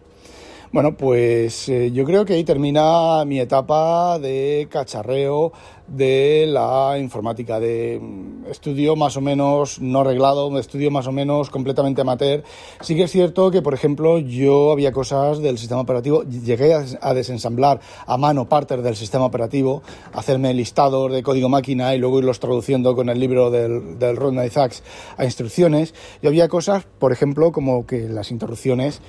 Bueno, 0.73 0.95
pues 0.95 1.67
eh, 1.67 1.91
yo 1.91 2.05
creo 2.05 2.23
que 2.23 2.31
ahí 2.31 2.45
termina 2.45 3.25
mi 3.25 3.41
etapa 3.41 4.17
de 4.19 4.69
cacharreo 4.71 5.51
de 5.85 6.45
la 6.47 6.97
informática, 6.97 7.59
de 7.59 7.99
mm, 8.01 8.45
estudio 8.49 8.95
más 8.95 9.17
o 9.17 9.21
menos 9.21 9.81
no 9.81 10.05
reglado, 10.05 10.57
estudio 10.57 10.89
más 10.89 11.07
o 11.07 11.11
menos 11.11 11.49
completamente 11.49 11.99
amateur. 11.99 12.45
Sí 12.79 12.95
que 12.95 13.03
es 13.03 13.11
cierto 13.11 13.51
que, 13.51 13.61
por 13.61 13.73
ejemplo, 13.73 14.17
yo 14.19 14.71
había 14.71 14.93
cosas 14.93 15.39
del 15.39 15.57
sistema 15.57 15.81
operativo, 15.81 16.23
llegué 16.23 16.73
a, 16.73 17.13
desensamblar 17.13 17.81
a 18.05 18.15
mano 18.15 18.47
partes 18.47 18.81
del 18.81 18.95
sistema 18.95 19.25
operativo, 19.25 19.83
hacerme 20.13 20.53
listados 20.53 21.11
de 21.11 21.21
código 21.21 21.49
máquina 21.49 21.93
y 21.95 21.97
luego 21.97 22.19
irlos 22.19 22.39
traduciendo 22.39 22.95
con 22.95 23.09
el 23.09 23.19
libro 23.19 23.51
del, 23.51 23.99
del 23.99 24.15
Ron 24.15 24.41
Isaacs 24.41 24.83
a 25.17 25.25
instrucciones. 25.25 25.93
Y 26.21 26.27
había 26.27 26.47
cosas, 26.47 26.85
por 26.97 27.11
ejemplo, 27.11 27.51
como 27.51 27.85
que 27.85 28.07
las 28.07 28.31
interrupciones 28.31 29.01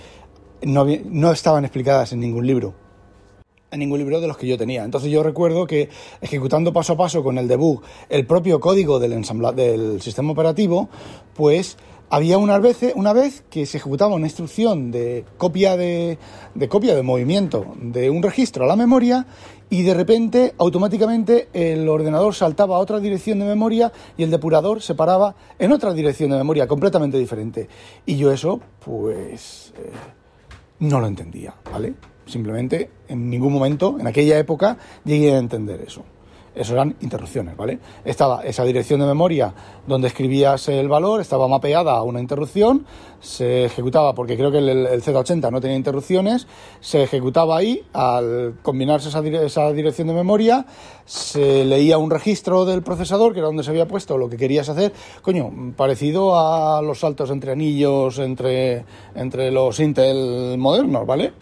no, 0.64 0.86
no 1.04 1.32
estaban 1.32 1.64
explicadas 1.64 2.12
en 2.12 2.20
ningún 2.20 2.46
libro 2.46 2.74
en 3.72 3.80
ningún 3.80 3.98
libro 3.98 4.20
de 4.20 4.28
los 4.28 4.36
que 4.36 4.46
yo 4.46 4.56
tenía. 4.56 4.84
Entonces 4.84 5.10
yo 5.10 5.22
recuerdo 5.22 5.66
que 5.66 5.88
ejecutando 6.20 6.72
paso 6.72 6.92
a 6.92 6.96
paso 6.96 7.24
con 7.24 7.38
el 7.38 7.48
debug 7.48 7.82
el 8.08 8.26
propio 8.26 8.60
código 8.60 9.00
del, 9.00 9.24
sistema 10.02 10.30
operativo, 10.30 10.88
pues 11.34 11.78
había 12.10 12.36
una 12.36 12.58
vez, 12.58 12.92
una 12.94 13.14
vez 13.14 13.42
que 13.48 13.64
se 13.64 13.78
ejecutaba 13.78 14.14
una 14.14 14.26
instrucción 14.26 14.90
de 14.90 15.24
copia 15.38 15.78
de, 15.78 16.18
de 16.54 16.68
copia 16.68 16.94
de 16.94 17.02
movimiento 17.02 17.74
de 17.80 18.10
un 18.10 18.22
registro 18.22 18.64
a 18.64 18.68
la 18.68 18.76
memoria 18.76 19.26
y 19.70 19.82
de 19.82 19.94
repente 19.94 20.52
automáticamente 20.58 21.48
el 21.54 21.88
ordenador 21.88 22.34
saltaba 22.34 22.76
a 22.76 22.80
otra 22.80 23.00
dirección 23.00 23.38
de 23.38 23.46
memoria 23.46 23.90
y 24.18 24.22
el 24.22 24.30
depurador 24.30 24.82
se 24.82 24.94
paraba 24.94 25.34
en 25.58 25.72
otra 25.72 25.94
dirección 25.94 26.30
de 26.30 26.36
memoria 26.36 26.68
completamente 26.68 27.16
diferente. 27.16 27.68
Y 28.04 28.18
yo 28.18 28.30
eso, 28.30 28.60
pues... 28.84 29.72
Eh, 29.78 30.21
no 30.82 31.00
lo 31.00 31.06
entendía, 31.06 31.54
¿vale? 31.70 31.94
Simplemente 32.26 32.90
en 33.08 33.30
ningún 33.30 33.52
momento, 33.52 33.98
en 34.00 34.06
aquella 34.06 34.38
época, 34.38 34.76
llegué 35.04 35.32
a 35.32 35.38
entender 35.38 35.80
eso. 35.80 36.04
Eso 36.54 36.74
eran 36.74 36.96
interrupciones, 37.00 37.56
¿vale? 37.56 37.78
Estaba 38.04 38.44
esa 38.44 38.64
dirección 38.64 39.00
de 39.00 39.06
memoria 39.06 39.54
donde 39.86 40.08
escribías 40.08 40.68
el 40.68 40.86
valor, 40.86 41.20
estaba 41.22 41.48
mapeada 41.48 41.92
a 41.92 42.02
una 42.02 42.20
interrupción, 42.20 42.84
se 43.20 43.64
ejecutaba, 43.64 44.14
porque 44.14 44.36
creo 44.36 44.52
que 44.52 44.58
el, 44.58 45.02
Z80 45.02 45.50
no 45.50 45.60
tenía 45.62 45.76
interrupciones, 45.76 46.46
se 46.80 47.04
ejecutaba 47.04 47.56
ahí, 47.56 47.82
al 47.94 48.56
combinarse 48.62 49.08
esa, 49.08 49.20
esa, 49.20 49.72
dirección 49.72 50.08
de 50.08 50.14
memoria, 50.14 50.66
se 51.06 51.64
leía 51.64 51.96
un 51.96 52.10
registro 52.10 52.66
del 52.66 52.82
procesador, 52.82 53.32
que 53.32 53.38
era 53.38 53.46
donde 53.46 53.62
se 53.62 53.70
había 53.70 53.88
puesto 53.88 54.18
lo 54.18 54.28
que 54.28 54.36
querías 54.36 54.68
hacer, 54.68 54.92
coño, 55.22 55.50
parecido 55.74 56.38
a 56.38 56.82
los 56.82 57.00
saltos 57.00 57.30
entre 57.30 57.52
anillos, 57.52 58.18
entre, 58.18 58.84
entre 59.14 59.50
los 59.50 59.80
Intel 59.80 60.58
modernos, 60.58 61.06
¿vale? 61.06 61.32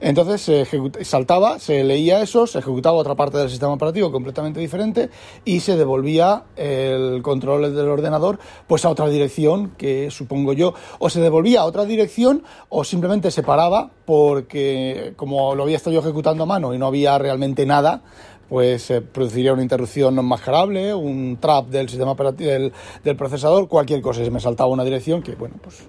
Entonces 0.00 0.40
se 0.40 0.66
saltaba, 1.04 1.58
se 1.58 1.84
leía 1.84 2.22
eso, 2.22 2.46
se 2.46 2.58
ejecutaba 2.58 2.96
otra 2.96 3.14
parte 3.14 3.38
del 3.38 3.50
sistema 3.50 3.72
operativo 3.72 4.12
completamente 4.12 4.60
diferente 4.60 5.10
y 5.44 5.60
se 5.60 5.76
devolvía 5.76 6.44
el 6.56 7.22
control 7.22 7.74
del 7.74 7.88
ordenador 7.88 8.38
pues 8.66 8.84
a 8.84 8.90
otra 8.90 9.08
dirección 9.08 9.70
que 9.76 10.10
supongo 10.10 10.52
yo 10.52 10.74
o 10.98 11.10
se 11.10 11.20
devolvía 11.20 11.62
a 11.62 11.64
otra 11.64 11.84
dirección 11.84 12.44
o 12.68 12.84
simplemente 12.84 13.30
se 13.30 13.42
paraba 13.42 13.90
porque 14.04 15.14
como 15.16 15.54
lo 15.54 15.62
había 15.64 15.76
estado 15.76 15.94
yo 15.94 16.00
ejecutando 16.00 16.44
a 16.44 16.46
mano 16.46 16.74
y 16.74 16.78
no 16.78 16.86
había 16.86 17.18
realmente 17.18 17.66
nada 17.66 18.02
pues 18.48 18.82
se 18.82 19.00
produciría 19.00 19.52
una 19.52 19.62
interrupción 19.62 20.14
no 20.14 20.20
enmascarable, 20.20 20.94
un 20.94 21.38
trap 21.40 21.66
del 21.66 21.88
sistema 21.88 22.12
operativo 22.12 22.50
del, 22.50 22.72
del 23.02 23.16
procesador, 23.16 23.66
cualquier 23.66 24.00
cosa, 24.00 24.24
se 24.24 24.30
me 24.30 24.40
saltaba 24.40 24.70
una 24.70 24.84
dirección 24.84 25.22
que 25.22 25.34
bueno 25.34 25.56
pues 25.62 25.82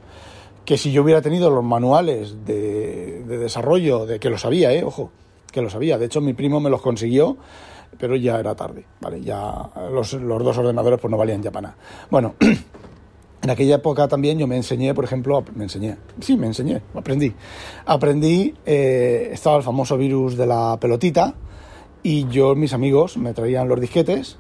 que 0.68 0.78
si 0.78 0.92
yo 0.92 1.02
hubiera 1.02 1.22
tenido 1.22 1.50
los 1.50 1.64
manuales 1.64 2.46
de, 2.46 3.24
desarrollo, 3.26 4.06
de 4.06 4.20
que 4.20 4.30
lo 4.30 4.38
sabía, 4.38 4.74
eh, 4.74 4.84
ojo, 4.84 5.12
que 5.50 5.62
lo 5.62 5.70
sabía. 5.70 5.98
De 5.98 6.08
hecho, 6.08 6.20
mi 6.20 6.34
primo 6.34 6.60
me 6.60 6.70
los 6.70 6.82
consiguió, 6.82 7.38
pero 7.98 8.18
ya 8.18 8.38
era 8.38 8.54
tarde, 8.54 8.84
¿vale? 9.00 9.22
Ya 9.22 9.70
los, 9.94 10.12
dos 10.12 10.58
ordenadores 10.58 11.00
pues 11.00 11.10
no 11.10 11.16
valían 11.16 11.42
ya 11.42 11.52
para 11.52 11.70
nada. 11.70 11.78
Bueno, 12.12 12.36
en 13.42 13.50
aquella 13.50 13.76
época 13.76 14.10
también 14.10 14.38
yo 14.40 14.46
me 14.46 14.58
enseñé, 14.58 14.94
por 14.94 15.06
ejemplo, 15.06 15.42
me 15.56 15.64
enseñé, 15.64 15.96
sí, 16.20 16.36
me 16.36 16.48
enseñé, 16.48 16.82
aprendí. 16.94 17.34
Aprendí, 17.86 18.54
eh, 18.66 19.30
estaba 19.32 19.56
el 19.56 19.64
famoso 19.64 19.98
virus 19.98 20.36
de 20.36 20.48
la 20.48 20.78
pelotita 20.82 21.34
y 22.04 22.28
yo, 22.28 22.56
mis 22.56 22.74
amigos, 22.74 23.16
me 23.16 23.34
traían 23.34 23.70
los 23.70 23.80
disquetes 23.80 24.38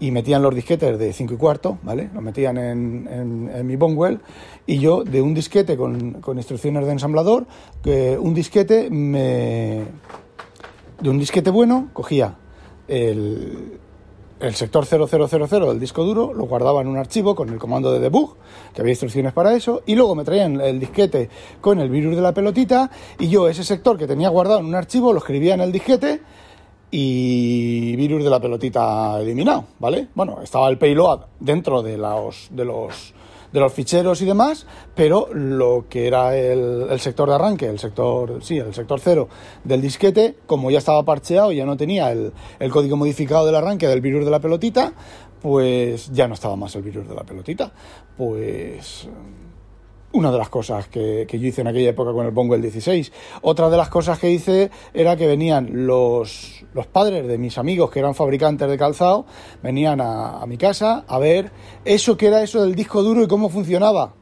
y 0.00 0.10
metían 0.10 0.42
los 0.42 0.54
disquetes 0.54 0.98
de 0.98 1.12
5 1.12 1.34
y 1.34 1.36
cuarto, 1.36 1.78
¿vale? 1.82 2.10
Los 2.12 2.22
metían 2.22 2.56
en, 2.58 3.48
en, 3.54 3.66
mi 3.66 3.76
Bonwell 3.76 4.20
y 4.66 4.78
yo 4.78 5.04
de 5.04 5.20
un 5.20 5.34
disquete 5.34 5.76
con, 5.76 6.14
con 6.14 6.38
instrucciones 6.38 6.84
de 6.86 6.92
ensamblador, 6.92 7.46
un 8.18 8.34
disquete 8.34 8.90
me... 8.90 9.84
De 11.00 11.08
un 11.08 11.18
disquete 11.18 11.50
bueno 11.50 11.88
cogía 11.94 12.34
el, 12.88 13.78
el 14.40 14.54
sector 14.54 14.86
0000 14.86 15.66
del 15.66 15.78
disco 15.78 16.02
duro, 16.02 16.32
lo 16.34 16.46
guardaba 16.46 16.80
en 16.80 16.88
un 16.88 16.96
archivo 16.96 17.34
con 17.34 17.50
el 17.50 17.58
comando 17.58 17.92
de 17.92 18.00
debug, 18.00 18.36
que 18.74 18.80
había 18.80 18.92
instrucciones 18.92 19.32
para 19.32 19.54
eso, 19.54 19.82
y 19.86 19.94
luego 19.94 20.14
me 20.14 20.24
traían 20.24 20.60
el 20.60 20.80
disquete 20.80 21.28
con 21.60 21.78
el 21.78 21.90
virus 21.90 22.16
de 22.16 22.22
la 22.22 22.32
pelotita, 22.32 22.90
y 23.18 23.28
yo 23.28 23.48
ese 23.48 23.64
sector 23.64 23.98
que 23.98 24.06
tenía 24.06 24.30
guardado 24.30 24.60
en 24.60 24.66
un 24.66 24.74
archivo 24.74 25.12
lo 25.12 25.18
escribía 25.18 25.54
en 25.54 25.60
el 25.60 25.72
disquete, 25.72 26.22
y 26.90 27.94
virus 27.96 28.24
de 28.24 28.30
la 28.30 28.40
pelotita 28.40 29.20
eliminado, 29.20 29.64
¿vale? 29.78 30.08
Bueno, 30.14 30.40
estaba 30.42 30.68
el 30.68 30.78
payload 30.78 31.20
dentro 31.38 31.82
de 31.82 31.96
los, 31.96 32.48
de 32.50 32.64
los, 32.64 33.14
de 33.52 33.60
los 33.60 33.72
ficheros 33.72 34.20
y 34.22 34.24
demás, 34.24 34.66
pero 34.94 35.28
lo 35.32 35.86
que 35.88 36.06
era 36.06 36.36
el, 36.36 36.86
el, 36.90 37.00
sector 37.00 37.28
de 37.28 37.36
arranque, 37.36 37.66
el 37.66 37.78
sector, 37.78 38.42
sí, 38.42 38.58
el 38.58 38.74
sector 38.74 39.00
cero 39.00 39.28
del 39.62 39.80
disquete, 39.80 40.36
como 40.46 40.70
ya 40.70 40.78
estaba 40.78 41.04
parcheado 41.04 41.52
y 41.52 41.56
ya 41.56 41.66
no 41.66 41.76
tenía 41.76 42.10
el, 42.10 42.32
el 42.58 42.70
código 42.70 42.96
modificado 42.96 43.46
del 43.46 43.54
arranque 43.54 43.86
del 43.86 44.00
virus 44.00 44.24
de 44.24 44.30
la 44.30 44.40
pelotita, 44.40 44.92
pues 45.40 46.10
ya 46.12 46.28
no 46.28 46.34
estaba 46.34 46.56
más 46.56 46.74
el 46.74 46.82
virus 46.82 47.08
de 47.08 47.14
la 47.14 47.22
pelotita. 47.22 47.72
Pues 48.16 49.08
una 50.12 50.32
de 50.32 50.38
las 50.38 50.48
cosas 50.48 50.88
que, 50.88 51.26
yo 51.30 51.46
hice 51.46 51.60
en 51.60 51.68
aquella 51.68 51.90
época 51.90 52.12
con 52.12 52.26
el 52.26 52.32
Bongo 52.32 52.54
el 52.54 52.62
16. 52.62 53.12
Otra 53.42 53.70
de 53.70 53.76
las 53.76 53.88
cosas 53.88 54.18
que 54.18 54.30
hice 54.30 54.70
era 54.92 55.16
que 55.16 55.26
venían 55.26 55.86
los, 55.86 56.64
los 56.74 56.86
padres 56.86 57.26
de 57.26 57.38
mis 57.38 57.58
amigos 57.58 57.90
que 57.90 58.00
eran 58.00 58.14
fabricantes 58.14 58.68
de 58.68 58.76
calzado, 58.76 59.26
venían 59.62 60.00
a, 60.00 60.44
mi 60.46 60.56
casa 60.56 61.04
a 61.06 61.18
ver 61.18 61.52
eso 61.84 62.16
que 62.16 62.26
era 62.26 62.42
eso 62.42 62.62
del 62.62 62.74
disco 62.74 63.02
duro 63.02 63.22
y 63.22 63.28
cómo 63.28 63.48
funcionaba. 63.48 64.14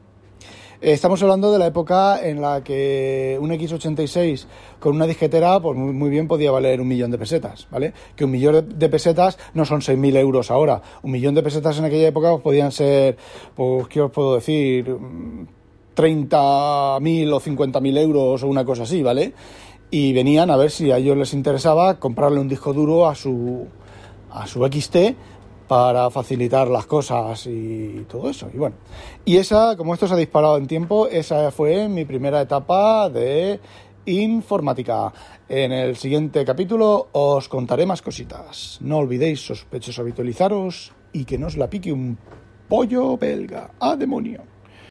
Estamos 0.81 1.21
hablando 1.21 1.51
de 1.51 1.59
la 1.59 1.67
época 1.67 2.25
en 2.25 2.39
la 2.39 2.63
que 2.63 3.37
un 3.41 3.49
X86 3.49 4.45
con 4.79 4.95
una 4.95 5.05
disquetera, 5.07 5.59
pues 5.59 5.77
muy, 5.77 6.09
bien 6.09 6.25
podía 6.25 6.51
valer 6.51 6.79
un 6.79 6.87
millón 6.87 7.11
de 7.11 7.17
pesetas, 7.17 7.67
¿vale? 7.69 7.91
Que 8.15 8.23
un 8.23 8.31
millón 8.31 8.79
de 8.79 8.87
pesetas 8.89 9.37
no 9.53 9.65
son 9.65 9.81
6.000 9.81 10.15
euros 10.15 10.51
ahora. 10.51 10.81
Un 11.03 11.11
millón 11.11 11.35
de 11.35 11.43
pesetas 11.43 11.77
en 11.79 11.85
aquella 11.85 12.07
época 12.07 12.31
pues, 12.31 12.43
podían 12.43 12.71
ser, 12.71 13.17
pues, 13.55 13.89
¿qué 13.89 13.99
os 13.99 14.11
puedo 14.11 14.35
decir? 14.35 14.95
30.000 15.95 17.33
o 17.33 17.39
50.000 17.39 17.97
euros 17.97 18.43
o 18.43 18.47
una 18.47 18.65
cosa 18.65 18.83
así, 18.83 19.03
¿vale? 19.03 19.33
Y 19.91 20.13
venían 20.13 20.51
a 20.51 20.57
ver 20.57 20.71
si 20.71 20.91
a 20.91 20.97
ellos 20.97 21.17
les 21.17 21.33
interesaba 21.33 21.99
comprarle 21.99 22.39
un 22.39 22.47
disco 22.47 22.73
duro 22.73 23.07
a 23.07 23.15
su, 23.15 23.67
a 24.31 24.47
su 24.47 24.65
XT 24.65 24.97
para 25.67 26.09
facilitar 26.09 26.67
las 26.67 26.87
cosas 26.87 27.45
y 27.45 28.05
todo 28.09 28.29
eso. 28.29 28.49
Y 28.53 28.57
bueno, 28.57 28.75
y 29.23 29.37
esa, 29.37 29.77
como 29.77 29.93
esto 29.93 30.07
se 30.07 30.15
ha 30.15 30.17
disparado 30.17 30.57
en 30.57 30.65
tiempo, 30.65 31.07
esa 31.07 31.51
fue 31.51 31.87
mi 31.87 32.05
primera 32.05 32.41
etapa 32.41 33.07
de 33.09 33.59
informática. 34.05 35.13
En 35.47 35.71
el 35.71 35.95
siguiente 35.95 36.43
capítulo 36.43 37.09
os 37.11 37.47
contaré 37.47 37.85
más 37.85 38.01
cositas. 38.01 38.79
No 38.81 38.97
olvidéis, 38.97 39.45
sospechosos, 39.45 39.99
habitualizaros 39.99 40.91
y 41.13 41.25
que 41.25 41.37
no 41.37 41.47
os 41.47 41.57
la 41.57 41.69
pique 41.69 41.91
un 41.91 42.17
pollo 42.67 43.17
belga. 43.17 43.71
¡A 43.79 43.95
demonio! 43.95 44.48